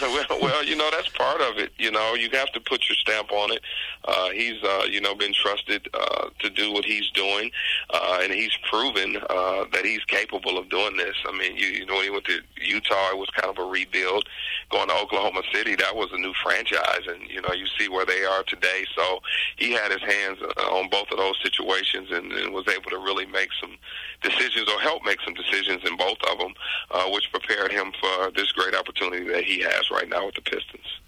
well, 0.00 0.40
well, 0.40 0.64
you 0.64 0.76
know 0.76 0.88
that's 0.90 1.08
part 1.10 1.40
of 1.40 1.58
it. 1.58 1.72
You 1.78 1.90
know, 1.90 2.14
you 2.14 2.30
have 2.32 2.52
to 2.52 2.60
put 2.60 2.88
your 2.88 2.96
stamp 2.96 3.32
on 3.32 3.52
it. 3.52 3.60
Uh, 4.04 4.30
he's 4.30 4.62
uh, 4.62 4.84
you 4.90 5.00
know 5.00 5.14
been 5.14 5.32
trusted 5.32 5.88
uh, 5.92 6.28
to 6.38 6.50
do 6.50 6.72
what 6.72 6.84
he's 6.84 7.10
doing, 7.10 7.50
uh, 7.90 8.20
and 8.22 8.32
he's 8.32 8.56
proven 8.68 9.16
uh, 9.30 9.64
that 9.72 9.84
he's 9.84 10.04
capable 10.04 10.58
of 10.58 10.68
doing 10.68 10.96
this. 10.96 11.16
I 11.26 11.36
mean, 11.36 11.56
you, 11.56 11.66
you 11.66 11.86
know, 11.86 11.94
when 11.94 12.04
he 12.04 12.10
went 12.10 12.24
to 12.26 12.40
Utah, 12.60 13.10
it 13.10 13.18
was 13.18 13.28
kind 13.30 13.50
of 13.50 13.58
a 13.58 13.68
rebuild. 13.68 14.28
Going 14.70 14.88
to 14.88 14.94
Oklahoma 14.94 15.42
City, 15.52 15.76
that 15.76 15.94
was 15.94 16.08
a 16.12 16.18
new 16.18 16.32
franchise, 16.42 17.06
and 17.06 17.22
you 17.30 17.40
know, 17.40 17.52
you 17.52 17.66
see 17.78 17.88
where 17.88 18.04
they 18.04 18.24
are 18.24 18.42
today. 18.44 18.84
So 18.96 19.20
he 19.56 19.72
had 19.72 19.92
his 19.92 20.02
hands 20.02 20.38
uh, 20.42 20.62
on 20.62 20.88
both 20.90 21.06
of 21.12 21.18
those 21.18 21.38
situations, 21.42 22.08
and, 22.10 22.32
and 22.32 22.52
was 22.52 22.66
able 22.68 22.90
to 22.90 22.98
really 22.98 23.26
make 23.26 23.50
some 23.60 23.76
decisions 24.22 24.68
or 24.68 24.80
help 24.80 25.04
make 25.04 25.20
some 25.24 25.34
decisions 25.34 25.82
in 25.88 25.96
both 25.96 26.18
of 26.30 26.38
them, 26.38 26.54
uh, 26.90 27.08
which 27.10 27.30
prepared 27.30 27.70
him 27.70 27.92
for 28.00 28.30
this 28.32 28.50
great 28.52 28.74
opportunity 28.74 29.24
that 29.28 29.44
he 29.44 29.60
has 29.60 29.90
right 29.90 30.08
now 30.08 30.26
with 30.26 30.34
the 30.34 30.42
Pistons. 30.42 31.00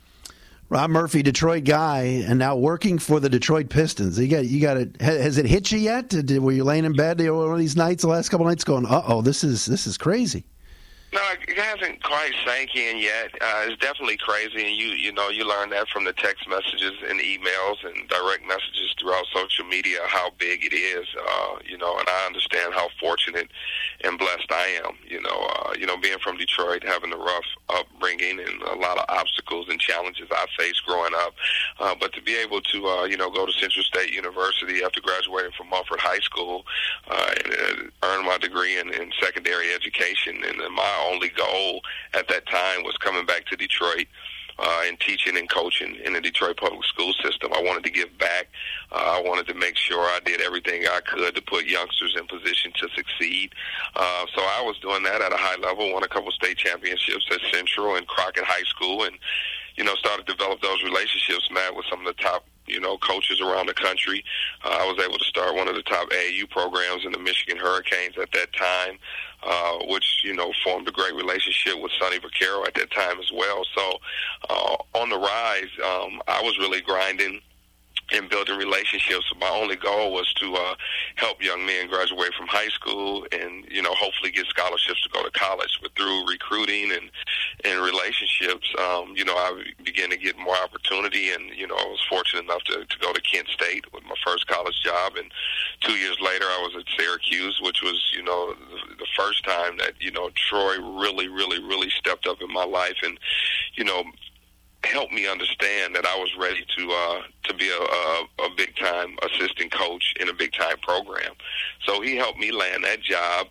Rob 0.70 0.90
Murphy, 0.90 1.22
Detroit 1.22 1.64
guy, 1.64 2.24
and 2.26 2.38
now 2.38 2.54
working 2.54 2.98
for 2.98 3.20
the 3.20 3.30
Detroit 3.30 3.70
Pistons. 3.70 4.18
You 4.18 4.28
got, 4.28 4.44
you 4.44 4.60
got 4.60 4.76
it. 4.76 5.00
Has 5.00 5.38
it 5.38 5.46
hit 5.46 5.72
you 5.72 5.78
yet? 5.78 6.10
Did, 6.10 6.38
were 6.40 6.52
you 6.52 6.62
laying 6.62 6.84
in 6.84 6.92
bed 6.92 7.18
one 7.20 7.52
of 7.52 7.58
these 7.58 7.76
nights, 7.76 8.02
the 8.02 8.08
last 8.08 8.28
couple 8.28 8.44
nights, 8.44 8.64
going, 8.64 8.84
"Uh 8.84 9.02
oh, 9.06 9.22
this 9.22 9.42
is 9.42 9.64
this 9.64 9.86
is 9.86 9.96
crazy." 9.96 10.44
No, 11.18 11.24
it 11.48 11.58
hasn't 11.58 12.00
quite 12.04 12.30
sank 12.46 12.76
in 12.76 12.98
yet. 12.98 13.34
Uh, 13.40 13.66
it's 13.66 13.80
definitely 13.82 14.18
crazy, 14.18 14.64
and 14.64 14.76
you 14.76 14.94
you 14.94 15.10
know 15.10 15.30
you 15.30 15.42
learn 15.48 15.70
that 15.70 15.88
from 15.88 16.04
the 16.04 16.12
text 16.12 16.48
messages 16.48 16.92
and 17.08 17.18
emails 17.18 17.82
and 17.82 18.06
direct 18.06 18.46
messages 18.46 18.94
throughout 19.00 19.26
social 19.34 19.64
media 19.64 19.98
how 20.06 20.30
big 20.38 20.64
it 20.64 20.72
is. 20.72 21.06
Uh, 21.18 21.56
you 21.66 21.76
know, 21.76 21.98
and 21.98 22.08
I 22.08 22.26
understand 22.26 22.72
how 22.72 22.88
fortunate 23.00 23.48
and 24.04 24.16
blessed 24.16 24.46
I 24.50 24.80
am. 24.84 24.94
You 25.08 25.20
know, 25.20 25.48
uh, 25.56 25.72
you 25.76 25.86
know, 25.86 25.96
being 25.96 26.18
from 26.22 26.36
Detroit, 26.36 26.84
having 26.84 27.12
a 27.12 27.16
rough 27.16 27.48
upbringing 27.68 28.38
and 28.38 28.62
a 28.62 28.76
lot 28.76 28.98
of 28.98 29.04
obstacles 29.08 29.66
and 29.68 29.80
challenges 29.80 30.28
I 30.30 30.46
faced 30.56 30.86
growing 30.86 31.14
up, 31.16 31.34
uh, 31.80 31.96
but 31.98 32.12
to 32.12 32.22
be 32.22 32.36
able 32.36 32.60
to 32.60 32.86
uh, 32.86 33.04
you 33.06 33.16
know 33.16 33.28
go 33.28 33.44
to 33.44 33.52
Central 33.54 33.82
State 33.82 34.12
University 34.12 34.84
after 34.84 35.00
graduating 35.00 35.50
from 35.58 35.68
Mumford 35.70 35.98
High 35.98 36.20
School 36.20 36.64
uh, 37.10 37.34
and 37.44 37.52
uh, 37.52 38.06
earn 38.06 38.24
my 38.24 38.38
degree 38.38 38.78
in, 38.78 38.94
in 38.94 39.10
secondary 39.20 39.74
education, 39.74 40.44
and 40.44 40.58
my 40.72 41.07
only 41.08 41.28
goal 41.30 41.80
at 42.14 42.28
that 42.28 42.46
time 42.48 42.84
was 42.84 42.96
coming 42.98 43.26
back 43.26 43.46
to 43.46 43.56
Detroit. 43.56 44.06
Uh, 44.60 44.82
and 44.88 44.98
teaching 44.98 45.36
and 45.38 45.48
coaching 45.48 45.94
in 46.04 46.14
the 46.14 46.20
Detroit 46.20 46.56
public 46.56 46.84
school 46.84 47.12
system. 47.22 47.52
I 47.54 47.62
wanted 47.62 47.84
to 47.84 47.90
give 47.90 48.18
back. 48.18 48.48
Uh, 48.90 49.14
I 49.16 49.22
wanted 49.24 49.46
to 49.46 49.54
make 49.54 49.76
sure 49.76 50.00
I 50.00 50.18
did 50.24 50.40
everything 50.40 50.82
I 50.84 50.98
could 50.98 51.36
to 51.36 51.42
put 51.42 51.66
youngsters 51.66 52.16
in 52.18 52.26
position 52.26 52.72
to 52.78 52.88
succeed. 52.92 53.52
Uh, 53.94 54.26
so 54.34 54.42
I 54.42 54.60
was 54.66 54.76
doing 54.80 55.04
that 55.04 55.22
at 55.22 55.32
a 55.32 55.36
high 55.36 55.54
level. 55.62 55.92
Won 55.92 56.02
a 56.02 56.08
couple 56.08 56.32
state 56.32 56.56
championships 56.56 57.26
at 57.30 57.38
Central 57.52 57.94
and 57.94 58.06
Crockett 58.08 58.42
High 58.42 58.64
School, 58.64 59.04
and 59.04 59.16
you 59.76 59.84
know 59.84 59.94
started 59.94 60.26
to 60.26 60.32
develop 60.34 60.60
those 60.60 60.82
relationships, 60.82 61.48
Matt, 61.52 61.76
with 61.76 61.86
some 61.88 62.04
of 62.04 62.06
the 62.06 62.20
top 62.20 62.44
you 62.78 62.84
know, 62.84 62.96
coaches 62.98 63.40
around 63.40 63.66
the 63.66 63.74
country. 63.74 64.22
Uh, 64.64 64.78
I 64.80 64.86
was 64.86 65.04
able 65.04 65.18
to 65.18 65.24
start 65.24 65.56
one 65.56 65.66
of 65.66 65.74
the 65.74 65.82
top 65.82 66.08
AAU 66.10 66.48
programs 66.48 67.04
in 67.04 67.10
the 67.10 67.18
Michigan 67.18 67.56
Hurricanes 67.56 68.16
at 68.16 68.30
that 68.30 68.52
time, 68.52 69.00
uh, 69.42 69.78
which, 69.88 70.22
you 70.22 70.32
know, 70.32 70.52
formed 70.62 70.86
a 70.86 70.92
great 70.92 71.12
relationship 71.16 71.82
with 71.82 71.90
Sonny 71.98 72.20
Vaccaro 72.20 72.64
at 72.68 72.74
that 72.74 72.92
time 72.92 73.18
as 73.18 73.32
well. 73.32 73.64
So 73.74 73.98
uh, 74.48 74.76
on 74.94 75.10
the 75.10 75.18
rise, 75.18 75.70
um, 75.84 76.22
I 76.28 76.40
was 76.40 76.56
really 76.60 76.80
grinding 76.80 77.40
in 78.12 78.28
building 78.28 78.56
relationships. 78.56 79.30
My 79.40 79.48
only 79.48 79.76
goal 79.76 80.12
was 80.12 80.32
to 80.34 80.54
uh, 80.54 80.74
help 81.16 81.42
young 81.42 81.64
men 81.66 81.88
graduate 81.88 82.32
from 82.34 82.46
high 82.46 82.68
school 82.68 83.26
and 83.32 83.64
you 83.70 83.82
know 83.82 83.94
hopefully 83.94 84.30
get 84.30 84.46
scholarships 84.46 85.02
to 85.02 85.08
go 85.10 85.22
to 85.22 85.30
college. 85.30 85.78
But 85.82 85.92
through 85.96 86.26
recruiting 86.26 86.92
and 86.92 87.10
and 87.64 87.80
relationships, 87.80 88.72
um, 88.78 89.14
you 89.16 89.24
know, 89.24 89.34
I 89.34 89.62
began 89.84 90.10
to 90.10 90.16
get 90.16 90.38
more 90.38 90.56
opportunity. 90.56 91.30
And 91.30 91.50
you 91.54 91.66
know, 91.66 91.76
I 91.76 91.84
was 91.84 92.04
fortunate 92.08 92.44
enough 92.44 92.62
to, 92.64 92.84
to 92.84 92.98
go 93.00 93.12
to 93.12 93.20
Kent 93.20 93.48
State 93.48 93.92
with 93.92 94.04
my 94.04 94.14
first 94.24 94.46
college 94.46 94.80
job. 94.82 95.16
And 95.16 95.30
two 95.80 95.94
years 95.94 96.18
later, 96.20 96.44
I 96.44 96.62
was 96.62 96.76
at 96.76 96.98
Syracuse, 96.98 97.60
which 97.62 97.82
was 97.82 98.12
you 98.14 98.22
know 98.22 98.54
the, 98.54 98.96
the 98.96 99.06
first 99.16 99.44
time 99.44 99.76
that 99.78 99.94
you 100.00 100.10
know 100.10 100.30
Troy 100.34 100.78
really, 101.00 101.28
really, 101.28 101.62
really 101.62 101.90
stepped 101.90 102.26
up 102.26 102.40
in 102.40 102.52
my 102.52 102.64
life. 102.64 102.96
And 103.02 103.18
you 103.74 103.84
know, 103.84 104.04
helped 104.88 105.12
me 105.12 105.26
understand 105.26 105.94
that 105.94 106.06
I 106.06 106.16
was 106.16 106.30
ready 106.38 106.64
to 106.76 106.90
uh, 106.90 107.22
to 107.44 107.54
be 107.54 107.68
a, 107.68 107.82
a, 107.82 108.46
a 108.46 108.50
big 108.56 108.74
time 108.76 109.16
assistant 109.22 109.72
coach 109.72 110.14
in 110.20 110.28
a 110.28 110.34
big 110.34 110.52
time 110.52 110.78
program. 110.82 111.34
So 111.86 112.00
he 112.00 112.16
helped 112.16 112.38
me 112.38 112.50
land 112.50 112.84
that 112.84 113.02
job 113.02 113.48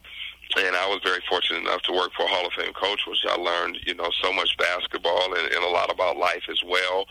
and 0.56 0.76
I 0.76 0.88
was 0.88 1.02
very 1.04 1.22
fortunate 1.28 1.60
enough 1.60 1.82
to 1.84 1.92
work 1.92 2.14
for 2.14 2.24
a 2.24 2.28
Hall 2.28 2.48
of 2.48 2.54
Fame 2.54 2.74
coach, 2.74 3.02
which 3.06 3.26
I 3.28 3.36
learned, 3.36 3.80
you 3.86 3.94
know, 3.94 4.10
so 4.22 4.32
much 4.32 4.56
basketball 4.58 5.34
and, 5.36 5.54
and 5.54 5.64
a 5.64 5.68
lot 5.68 5.92
about 5.92 6.18
life 6.18 6.44
as 6.50 6.64
well. 6.64 7.06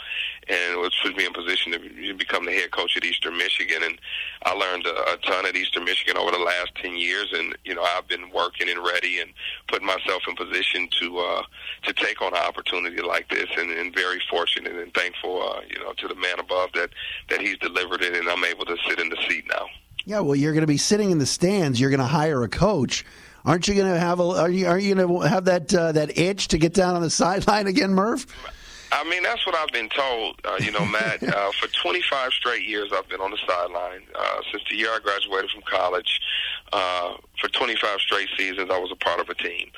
And 0.49 0.78
it 0.85 0.93
put 1.02 1.16
me 1.16 1.26
in 1.26 1.33
position 1.33 1.73
to 1.73 2.14
become 2.14 2.47
the 2.47 2.52
head 2.52 2.71
coach 2.71 2.97
at 2.97 3.05
Eastern 3.05 3.37
Michigan. 3.37 3.83
And 3.83 3.99
I 4.45 4.52
learned 4.52 4.87
a, 4.87 5.12
a 5.12 5.16
ton 5.19 5.45
at 5.45 5.55
Eastern 5.55 5.85
Michigan 5.85 6.16
over 6.16 6.31
the 6.31 6.38
last 6.38 6.75
10 6.76 6.97
years. 6.97 7.33
And, 7.33 7.57
you 7.64 7.75
know, 7.75 7.83
I've 7.83 8.09
been 8.09 8.31
working 8.31 8.71
and 8.71 8.83
ready 8.83 9.21
and 9.21 9.31
putting 9.69 9.87
myself 9.87 10.23
in 10.26 10.35
position 10.35 10.88
to, 11.00 11.19
uh, 11.19 11.43
to 11.85 11.93
take 11.93 12.23
on 12.23 12.33
an 12.33 12.43
opportunity 12.43 13.02
like 13.02 13.28
this 13.28 13.49
and, 13.59 13.71
and 13.71 13.95
very 13.95 14.21
fortunate 14.31 14.73
and 14.73 14.95
thankful, 14.95 15.43
uh, 15.43 15.61
you 15.69 15.78
know, 15.81 15.93
to 15.93 16.09
the 16.09 16.14
man 16.14 16.38
above 16.38 16.71
that, 16.75 16.90
that 17.28 17.40
he's 17.40 17.59
delivered 17.59 18.02
it 18.02 18.14
and 18.14 18.28
I'm 18.28 18.45
able 18.45 18.64
to 18.64 18.76
sit 18.88 18.99
in 18.99 19.11
the. 19.11 19.15
Yeah, 20.06 20.20
well, 20.20 20.36
you're 20.36 20.52
going 20.52 20.62
to 20.62 20.68
be 20.68 20.76
sitting 20.76 21.10
in 21.10 21.18
the 21.18 21.26
stands. 21.26 21.80
You're 21.80 21.90
going 21.90 21.98
to 21.98 22.06
hire 22.06 22.44
a 22.44 22.48
coach. 22.48 23.04
Aren't 23.44 23.66
you 23.66 23.75
going 23.75 23.92
to 23.92 23.98
have 23.98 24.20
a? 24.20 24.22
Are 24.22 24.48
you 24.48 24.68
are 24.68 24.78
you 24.78 24.94
going 24.94 25.08
to 25.08 25.28
have 25.28 25.46
that 25.46 25.75
uh, 25.75 25.92
that 25.92 26.16
itch 26.16 26.48
to 26.48 26.58
get 26.58 26.72
down 26.72 26.94
on 26.94 27.02
the 27.02 27.10
sideline 27.22 27.66
again, 27.66 27.92
Murph? 27.92 28.26
I 28.92 29.02
mean, 29.10 29.25
that's 29.25 29.44
what 29.44 29.56
I've 29.56 29.72
been 29.72 29.88
told. 29.88 30.40
Uh, 30.44 30.58
you 30.60 30.70
know, 30.70 30.84
Matt, 30.86 31.20
uh, 31.34 31.50
for 31.60 31.66
25 31.66 32.32
straight 32.32 32.64
years, 32.64 32.92
I've 32.94 33.08
been 33.08 33.20
on 33.20 33.32
the 33.32 33.38
sideline. 33.46 34.02
Uh, 34.14 34.40
since 34.52 34.62
the 34.70 34.76
year 34.76 34.90
I 34.90 35.00
graduated 35.02 35.50
from 35.50 35.62
college, 35.62 36.20
uh, 36.72 37.14
for 37.40 37.48
25 37.48 38.00
straight 38.00 38.28
seasons, 38.36 38.70
I 38.70 38.78
was 38.78 38.92
a 38.92 38.96
part 38.96 39.18
of 39.18 39.28
a 39.28 39.34
team. 39.34 39.70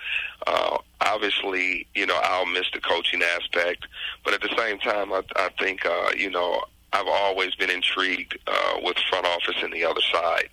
Uh, 0.46 0.76
obviously, 1.00 1.86
you 1.94 2.04
know, 2.04 2.20
I'll 2.22 2.44
miss 2.44 2.66
the 2.74 2.80
coaching 2.80 3.22
aspect, 3.22 3.86
but 4.26 4.34
at 4.34 4.42
the 4.42 4.54
same 4.58 4.78
time, 4.78 5.10
I, 5.12 5.22
I 5.36 5.48
think, 5.58 5.86
uh, 5.86 6.10
you 6.14 6.30
know, 6.30 6.62
I've 6.92 7.06
always 7.06 7.54
been 7.54 7.70
intrigued 7.70 8.38
uh, 8.46 8.78
with 8.82 8.96
front 9.10 9.26
office 9.26 9.56
and 9.62 9.72
the 9.72 9.84
other 9.84 10.00
side. 10.12 10.48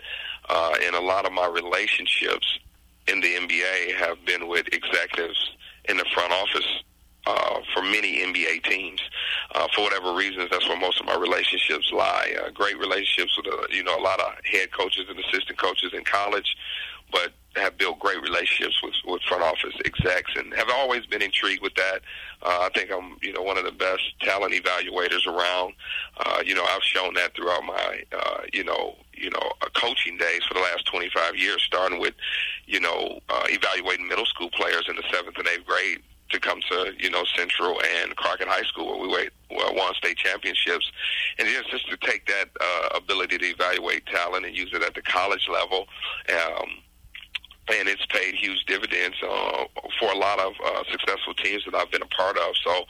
Uh, 0.47 0.73
and 0.83 0.95
a 0.95 1.01
lot 1.01 1.25
of 1.25 1.31
my 1.31 1.47
relationships 1.47 2.59
in 3.07 3.19
the 3.21 3.33
NBA 3.35 3.95
have 3.95 4.23
been 4.25 4.47
with 4.47 4.67
executives 4.71 5.51
in 5.87 5.97
the 5.97 6.05
front 6.13 6.31
office 6.33 6.83
uh, 7.27 7.59
for 7.73 7.81
many 7.81 8.23
NBA 8.23 8.63
teams. 8.63 9.01
Uh, 9.53 9.67
for 9.73 9.81
whatever 9.81 10.13
reasons, 10.13 10.49
that's 10.51 10.67
where 10.67 10.79
most 10.79 10.99
of 10.99 11.05
my 11.05 11.15
relationships 11.15 11.91
lie. 11.91 12.33
Uh, 12.39 12.49
great 12.51 12.77
relationships 12.77 13.35
with, 13.37 13.47
uh, 13.47 13.65
you 13.71 13.83
know, 13.83 13.97
a 13.97 14.01
lot 14.01 14.19
of 14.19 14.33
head 14.51 14.71
coaches 14.71 15.05
and 15.09 15.17
assistant 15.19 15.57
coaches 15.57 15.91
in 15.93 16.03
college, 16.03 16.55
but 17.11 17.31
have 17.55 17.77
built 17.77 17.99
great 17.99 18.21
relationships 18.21 18.81
with, 18.83 18.93
with 19.05 19.21
front 19.23 19.43
office 19.43 19.73
execs 19.85 20.31
and 20.35 20.53
have 20.53 20.69
always 20.73 21.05
been 21.05 21.21
intrigued 21.21 21.61
with 21.61 21.73
that. 21.75 22.01
Uh, 22.41 22.59
I 22.61 22.69
think 22.75 22.91
I'm, 22.91 23.17
you 23.21 23.33
know, 23.33 23.41
one 23.41 23.57
of 23.57 23.63
the 23.63 23.71
best 23.71 24.01
talent 24.21 24.53
evaluators 24.53 25.25
around. 25.25 25.73
Uh, 26.17 26.41
you 26.45 26.53
know, 26.53 26.63
I've 26.63 26.83
shown 26.83 27.13
that 27.15 27.35
throughout 27.35 27.63
my, 27.63 28.03
uh, 28.11 28.41
you 28.53 28.63
know, 28.63 28.95
you 29.13 29.29
know, 29.29 29.51
uh, 29.61 29.67
coaching 29.73 30.17
days 30.17 30.43
for 30.47 30.53
the 30.53 30.59
last 30.59 30.85
25 30.87 31.37
years, 31.37 31.61
starting 31.61 31.99
with, 31.99 32.13
you 32.65 32.81
know, 32.81 33.19
uh, 33.29 33.43
evaluating 33.45 34.07
middle 34.07 34.25
school 34.25 34.49
players 34.49 34.85
in 34.89 34.95
the 34.97 35.03
seventh 35.11 35.37
and 35.37 35.47
eighth 35.47 35.65
grade 35.65 36.01
to 36.27 36.39
come 36.39 36.59
to 36.69 36.91
you 36.97 37.09
know 37.09 37.23
Central 37.35 37.79
and 38.01 38.15
Crockett 38.15 38.47
High 38.47 38.63
School 38.63 38.87
where 38.87 39.07
we 39.07 39.07
wait, 39.07 39.29
won 39.51 39.93
state 39.93 40.17
championships, 40.17 40.91
and 41.37 41.47
just 41.47 41.69
just 41.69 41.87
to 41.89 41.97
take 41.97 42.25
that 42.25 42.49
uh, 42.59 42.97
ability 42.97 43.37
to 43.37 43.45
evaluate 43.45 44.05
talent 44.07 44.45
and 44.45 44.57
use 44.57 44.71
it 44.73 44.81
at 44.81 44.95
the 44.95 45.03
college 45.03 45.47
level. 45.47 45.85
Um, 46.29 46.69
and 47.67 47.87
it's 47.87 48.05
paid 48.07 48.35
huge 48.35 48.63
dividends 48.65 49.17
uh, 49.23 49.65
for 49.99 50.11
a 50.11 50.17
lot 50.17 50.39
of 50.39 50.53
uh, 50.63 50.83
successful 50.91 51.33
teams 51.33 51.63
that 51.65 51.75
I've 51.75 51.91
been 51.91 52.03
a 52.03 52.07
part 52.07 52.37
of. 52.37 52.55
So 52.63 52.85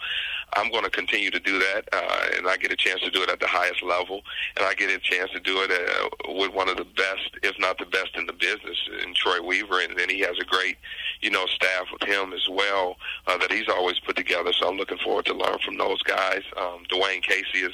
I'm 0.56 0.72
going 0.72 0.84
to 0.84 0.90
continue 0.90 1.32
to 1.32 1.40
do 1.40 1.60
that, 1.60 1.84
uh, 1.92 2.38
and 2.38 2.48
I 2.48 2.58
get 2.58 2.72
a 2.72 2.76
chance 2.76 3.02
to 3.02 3.10
do 3.10 3.24
it 3.24 3.30
at 3.30 3.40
the 3.40 3.48
highest 3.48 3.84
level, 3.84 4.22
and 4.58 4.66
I 4.66 4.74
get 4.74 4.90
a 4.90 5.00
chance 5.00 5.32
to 5.32 5.40
do 5.40 5.58
it 5.62 5.72
uh, 5.72 6.34
with 6.34 6.54
one 6.54 6.70
of 6.70 6.78
the 6.78 6.86
best, 6.86 7.32
if 7.44 7.58
not 7.60 7.78
the 7.78 7.86
best, 7.86 8.16
in 8.16 8.26
the 8.26 8.34
business, 8.34 8.78
in 9.04 9.14
Troy 9.14 9.42
Weaver, 9.42 9.82
and 9.82 9.98
then 9.98 10.10
he 10.10 10.20
has 10.20 10.38
a 10.40 10.46
great, 10.46 10.78
you 11.22 11.30
know, 11.30 11.46
staff 11.48 11.88
with 11.92 12.04
him 12.04 12.34
as 12.34 12.48
well 12.50 12.98
uh, 13.28 13.38
that 13.38 13.52
he's 13.52 13.70
always 13.70 14.00
put 14.00 14.16
together. 14.16 14.54
So 14.54 14.68
I'm 14.68 14.78
looking 14.78 14.98
forward 15.00 15.26
to 15.26 15.34
learn 15.34 15.58
from 15.64 15.78
those 15.78 16.02
guys. 16.04 16.44
Um, 16.58 16.84
Dwane 16.90 17.24
Casey 17.24 17.60
is 17.60 17.74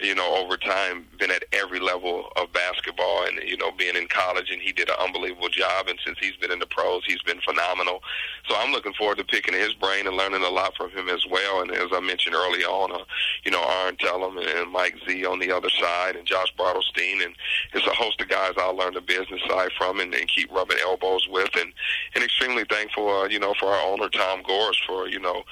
you 0.00 0.14
know, 0.14 0.36
over 0.36 0.56
time 0.56 1.06
been 1.18 1.30
at 1.30 1.44
every 1.52 1.80
level 1.80 2.28
of 2.36 2.52
basketball 2.52 3.24
and, 3.26 3.38
you 3.48 3.56
know, 3.56 3.70
being 3.72 3.96
in 3.96 4.08
college 4.08 4.50
and 4.50 4.60
he 4.60 4.72
did 4.72 4.88
an 4.88 4.96
unbelievable 5.00 5.48
job 5.48 5.86
and 5.88 5.98
since 6.04 6.18
he's 6.20 6.36
been 6.36 6.50
in 6.50 6.58
the 6.58 6.66
pros, 6.66 7.04
he's 7.06 7.22
been 7.22 7.40
phenomenal. 7.40 8.02
So 8.48 8.56
I'm 8.56 8.72
looking 8.72 8.92
forward 8.94 9.18
to 9.18 9.24
picking 9.24 9.54
his 9.54 9.74
brain 9.74 10.06
and 10.06 10.16
learning 10.16 10.42
a 10.42 10.50
lot 10.50 10.76
from 10.76 10.90
him 10.90 11.08
as 11.08 11.24
well. 11.26 11.62
And 11.62 11.70
as 11.70 11.88
I 11.92 12.00
mentioned 12.00 12.34
early 12.34 12.64
on, 12.64 12.92
uh, 12.92 13.04
you 13.44 13.50
know, 13.50 13.62
Arn 13.62 13.96
Tellem 13.96 14.38
and 14.38 14.70
Mike 14.70 14.96
Z 15.08 15.24
on 15.24 15.38
the 15.38 15.52
other 15.52 15.70
side 15.70 16.16
and 16.16 16.26
Josh 16.26 16.52
Bartelstein 16.58 17.24
and 17.24 17.34
it's 17.72 17.86
a 17.86 17.94
host 17.94 18.20
of 18.20 18.28
guys 18.28 18.52
I'll 18.58 18.76
learn 18.76 18.94
the 18.94 19.00
business 19.00 19.40
side 19.48 19.70
from 19.78 20.00
and, 20.00 20.14
and 20.14 20.28
keep 20.28 20.50
rubbing 20.50 20.78
elbows 20.82 21.28
with 21.28 21.50
and, 21.56 21.72
and 22.14 22.24
extremely 22.24 22.64
thankful, 22.64 23.08
uh, 23.08 23.28
you 23.28 23.38
know, 23.38 23.54
for 23.58 23.66
our 23.66 23.86
owner, 23.86 24.08
Tom 24.08 24.42
Gores, 24.42 24.80
for, 24.86 25.08
you 25.08 25.20
know, 25.20 25.44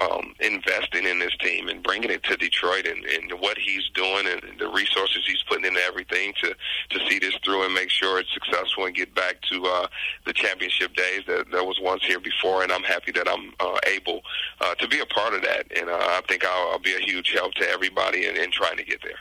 um, 0.00 0.34
investing 0.40 1.04
in 1.04 1.18
this 1.18 1.36
team 1.38 1.68
and 1.68 1.82
bringing 1.82 2.10
it 2.10 2.22
to 2.24 2.36
Detroit 2.36 2.86
and, 2.86 3.04
and 3.04 3.32
what 3.40 3.58
he's 3.58 3.88
doing 3.94 4.26
and 4.26 4.58
the 4.58 4.68
resources 4.68 5.24
he's 5.26 5.42
putting 5.42 5.64
into 5.64 5.80
everything 5.80 6.32
to 6.42 6.54
to 6.90 7.08
see 7.08 7.18
this 7.18 7.34
through 7.44 7.64
and 7.64 7.74
make 7.74 7.90
sure 7.90 8.18
it's 8.18 8.32
successful 8.32 8.86
and 8.86 8.94
get 8.94 9.14
back 9.14 9.40
to 9.42 9.64
uh, 9.66 9.86
the 10.26 10.32
championship 10.32 10.94
days 10.94 11.22
that, 11.26 11.50
that 11.50 11.64
was 11.64 11.78
once 11.80 12.04
here 12.04 12.20
before. 12.20 12.62
And 12.62 12.72
I'm 12.72 12.82
happy 12.82 13.12
that 13.12 13.28
I'm 13.28 13.52
uh, 13.60 13.78
able 13.86 14.22
uh, 14.60 14.74
to 14.76 14.88
be 14.88 15.00
a 15.00 15.06
part 15.06 15.34
of 15.34 15.42
that. 15.42 15.66
And 15.76 15.90
uh, 15.90 15.94
I 15.94 16.22
think 16.28 16.44
I'll, 16.44 16.70
I'll 16.72 16.78
be 16.78 16.94
a 16.94 17.00
huge 17.00 17.32
help 17.32 17.54
to 17.54 17.68
everybody 17.68 18.26
in, 18.26 18.36
in 18.36 18.50
trying 18.50 18.76
to 18.76 18.84
get 18.84 19.02
there. 19.02 19.18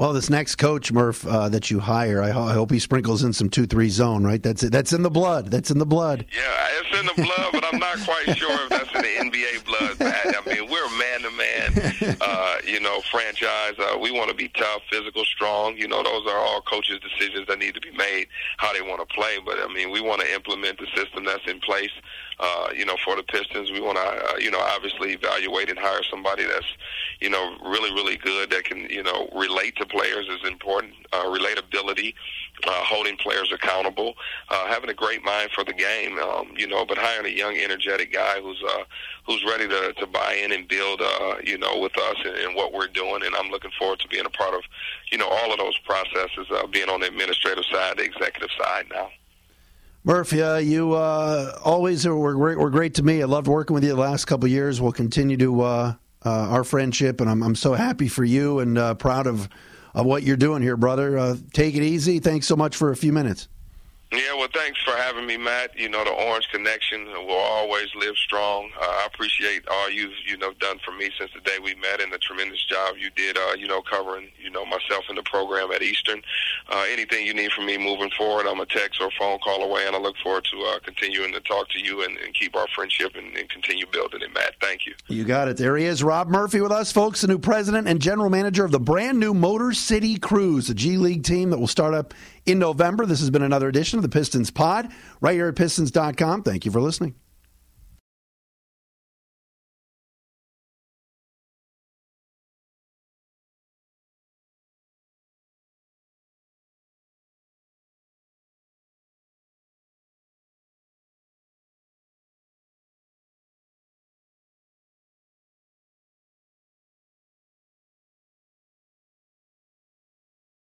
Well, 0.00 0.14
this 0.14 0.30
next 0.30 0.56
coach 0.56 0.90
Murph 0.90 1.26
uh, 1.26 1.50
that 1.50 1.70
you 1.70 1.78
hire, 1.78 2.22
I, 2.22 2.30
ho- 2.30 2.44
I, 2.44 2.54
hope 2.54 2.70
he 2.70 2.78
sprinkles 2.78 3.22
in 3.22 3.34
some 3.34 3.50
two-three 3.50 3.90
zone. 3.90 4.24
Right, 4.24 4.42
that's 4.42 4.62
it. 4.62 4.72
That's 4.72 4.94
in 4.94 5.02
the 5.02 5.10
blood. 5.10 5.50
That's 5.50 5.70
in 5.70 5.76
the 5.76 5.84
blood. 5.84 6.24
Yeah, 6.34 6.68
it's 6.80 6.98
in 6.98 7.04
the 7.04 7.22
blood, 7.22 7.50
but 7.52 7.62
I'm 7.70 7.78
not 7.78 7.98
quite 8.06 8.34
sure 8.38 8.50
if 8.62 8.70
that's 8.70 8.94
in 8.94 9.02
the 9.02 9.30
NBA 9.30 9.62
blood. 9.66 9.96
I 10.00 10.40
mean, 10.46 10.70
we're 10.70 10.86
a 10.86 10.98
man-to-man, 10.98 12.16
uh, 12.22 12.56
you 12.66 12.80
know, 12.80 13.02
franchise. 13.10 13.74
Uh, 13.78 13.98
we 13.98 14.10
want 14.10 14.30
to 14.30 14.34
be 14.34 14.48
tough, 14.48 14.80
physical, 14.90 15.22
strong. 15.26 15.76
You 15.76 15.86
know, 15.86 16.02
those 16.02 16.26
are 16.26 16.38
all 16.38 16.62
coaches' 16.62 16.98
decisions 17.00 17.46
that 17.48 17.58
need 17.58 17.74
to 17.74 17.80
be 17.82 17.90
made 17.90 18.28
how 18.56 18.72
they 18.72 18.80
want 18.80 19.06
to 19.06 19.14
play. 19.14 19.36
But 19.44 19.58
I 19.58 19.70
mean, 19.70 19.90
we 19.90 20.00
want 20.00 20.22
to 20.22 20.34
implement 20.34 20.78
the 20.78 20.86
system 20.96 21.26
that's 21.26 21.46
in 21.46 21.60
place. 21.60 21.92
Uh, 22.42 22.70
you 22.74 22.86
know, 22.86 22.96
for 23.04 23.16
the 23.16 23.22
Pistons, 23.22 23.70
we 23.70 23.82
want 23.82 23.98
to, 23.98 24.02
uh, 24.02 24.36
you 24.38 24.50
know, 24.50 24.60
obviously 24.60 25.12
evaluate 25.12 25.68
and 25.68 25.78
hire 25.78 26.02
somebody 26.10 26.44
that's, 26.44 26.64
you 27.20 27.28
know, 27.28 27.54
really, 27.62 27.92
really 27.92 28.16
good 28.16 28.48
that 28.48 28.64
can, 28.64 28.88
you 28.88 29.02
know, 29.02 29.28
relate 29.36 29.76
to 29.76 29.84
players 29.84 30.26
is 30.26 30.48
important. 30.48 30.94
Uh, 31.12 31.24
relatability, 31.24 32.14
uh, 32.66 32.70
holding 32.84 33.16
players 33.18 33.52
accountable, 33.52 34.14
uh, 34.48 34.66
having 34.68 34.88
a 34.88 34.94
great 34.94 35.22
mind 35.22 35.50
for 35.54 35.64
the 35.64 35.72
game, 35.74 36.18
um, 36.18 36.50
you 36.56 36.66
know, 36.66 36.86
but 36.86 36.96
hiring 36.96 37.26
a 37.26 37.36
young, 37.36 37.58
energetic 37.58 38.10
guy 38.10 38.40
who's 38.40 38.62
uh, 38.66 38.84
who's 39.26 39.44
ready 39.44 39.68
to, 39.68 39.92
to 39.98 40.06
buy 40.06 40.32
in 40.42 40.50
and 40.52 40.66
build, 40.66 41.02
uh, 41.02 41.34
you 41.44 41.58
know, 41.58 41.78
with 41.78 41.96
us 41.98 42.16
and, 42.24 42.36
and 42.36 42.56
what 42.56 42.72
we're 42.72 42.88
doing. 42.88 43.22
And 43.22 43.34
I'm 43.36 43.50
looking 43.50 43.70
forward 43.78 43.98
to 44.00 44.08
being 44.08 44.24
a 44.24 44.30
part 44.30 44.54
of, 44.54 44.62
you 45.12 45.18
know, 45.18 45.28
all 45.28 45.52
of 45.52 45.58
those 45.58 45.78
processes, 45.80 46.46
uh, 46.50 46.66
being 46.68 46.88
on 46.88 47.00
the 47.00 47.08
administrative 47.08 47.64
side, 47.70 47.98
the 47.98 48.04
executive 48.04 48.50
side 48.58 48.86
now. 48.90 49.10
Murphy, 50.02 50.42
uh, 50.42 50.56
you 50.56 50.94
uh, 50.94 51.58
always 51.62 52.06
were 52.06 52.34
great, 52.34 52.58
were 52.58 52.70
great 52.70 52.94
to 52.94 53.02
me. 53.02 53.22
I 53.22 53.26
loved 53.26 53.46
working 53.48 53.74
with 53.74 53.84
you 53.84 53.90
the 53.90 54.00
last 54.00 54.24
couple 54.24 54.48
years. 54.48 54.80
We'll 54.80 54.92
continue 54.92 55.36
to 55.36 55.60
uh, 55.60 55.94
uh, 56.24 56.30
our 56.30 56.64
friendship, 56.64 57.20
and 57.20 57.28
I'm, 57.28 57.42
I'm 57.42 57.54
so 57.54 57.74
happy 57.74 58.08
for 58.08 58.24
you 58.24 58.60
and 58.60 58.78
uh, 58.78 58.94
proud 58.94 59.26
of, 59.26 59.48
of 59.94 60.06
what 60.06 60.22
you're 60.22 60.38
doing 60.38 60.62
here, 60.62 60.78
brother. 60.78 61.18
Uh, 61.18 61.36
take 61.52 61.74
it 61.74 61.82
easy. 61.82 62.18
Thanks 62.18 62.46
so 62.46 62.56
much 62.56 62.76
for 62.76 62.90
a 62.90 62.96
few 62.96 63.12
minutes. 63.12 63.48
Yeah, 64.12 64.34
well, 64.34 64.48
thanks 64.52 64.82
for 64.82 64.90
having 64.90 65.24
me, 65.24 65.36
Matt. 65.36 65.78
You 65.78 65.88
know, 65.88 66.02
the 66.02 66.10
Orange 66.10 66.48
Connection 66.50 67.06
will 67.06 67.30
always 67.30 67.94
live 67.94 68.16
strong. 68.16 68.68
Uh, 68.76 68.84
I 68.84 69.06
appreciate 69.06 69.62
all 69.70 69.88
you've, 69.88 70.14
you 70.26 70.36
know, 70.36 70.52
done 70.58 70.80
for 70.84 70.90
me 70.90 71.10
since 71.16 71.30
the 71.32 71.40
day 71.42 71.58
we 71.62 71.76
met 71.76 72.00
and 72.00 72.12
the 72.12 72.18
tremendous 72.18 72.64
job 72.64 72.96
you 72.98 73.10
did, 73.10 73.38
uh, 73.38 73.54
you 73.56 73.68
know, 73.68 73.80
covering, 73.82 74.28
you 74.42 74.50
know, 74.50 74.66
myself 74.66 75.04
in 75.08 75.14
the 75.14 75.22
program 75.22 75.70
at 75.70 75.82
Eastern. 75.82 76.22
Uh, 76.68 76.84
anything 76.90 77.24
you 77.24 77.32
need 77.32 77.52
from 77.52 77.66
me 77.66 77.78
moving 77.78 78.10
forward, 78.18 78.48
I'm 78.48 78.58
a 78.58 78.66
text 78.66 79.00
or 79.00 79.12
phone 79.16 79.38
call 79.38 79.62
away, 79.62 79.86
and 79.86 79.94
I 79.94 80.00
look 80.00 80.16
forward 80.16 80.44
to 80.50 80.60
uh, 80.62 80.80
continuing 80.80 81.32
to 81.32 81.40
talk 81.42 81.68
to 81.68 81.78
you 81.78 82.02
and, 82.02 82.18
and 82.18 82.34
keep 82.34 82.56
our 82.56 82.66
friendship 82.74 83.12
and, 83.14 83.36
and 83.36 83.48
continue 83.48 83.86
building 83.92 84.22
it, 84.22 84.34
Matt. 84.34 84.54
Thank 84.60 84.86
you. 84.86 84.94
You 85.06 85.22
got 85.22 85.46
it. 85.46 85.56
There 85.56 85.76
he 85.76 85.84
is, 85.84 86.02
Rob 86.02 86.28
Murphy 86.28 86.60
with 86.60 86.72
us, 86.72 86.90
folks, 86.90 87.20
the 87.20 87.28
new 87.28 87.38
president 87.38 87.86
and 87.86 88.02
general 88.02 88.28
manager 88.28 88.64
of 88.64 88.72
the 88.72 88.80
brand 88.80 89.20
new 89.20 89.34
Motor 89.34 89.72
City 89.72 90.18
Cruise, 90.18 90.68
a 90.68 90.74
G 90.74 90.96
League 90.96 91.22
team 91.22 91.50
that 91.50 91.58
will 91.58 91.68
start 91.68 91.94
up 91.94 92.12
in 92.50 92.58
November. 92.58 93.06
This 93.06 93.20
has 93.20 93.30
been 93.30 93.42
another 93.42 93.68
edition 93.68 93.98
of 93.98 94.02
the 94.02 94.08
Pistons 94.08 94.50
Pod 94.50 94.90
right 95.20 95.34
here 95.34 95.48
at 95.48 95.56
Pistons.com. 95.56 96.42
Thank 96.42 96.64
you 96.64 96.72
for 96.72 96.80
listening. 96.80 97.14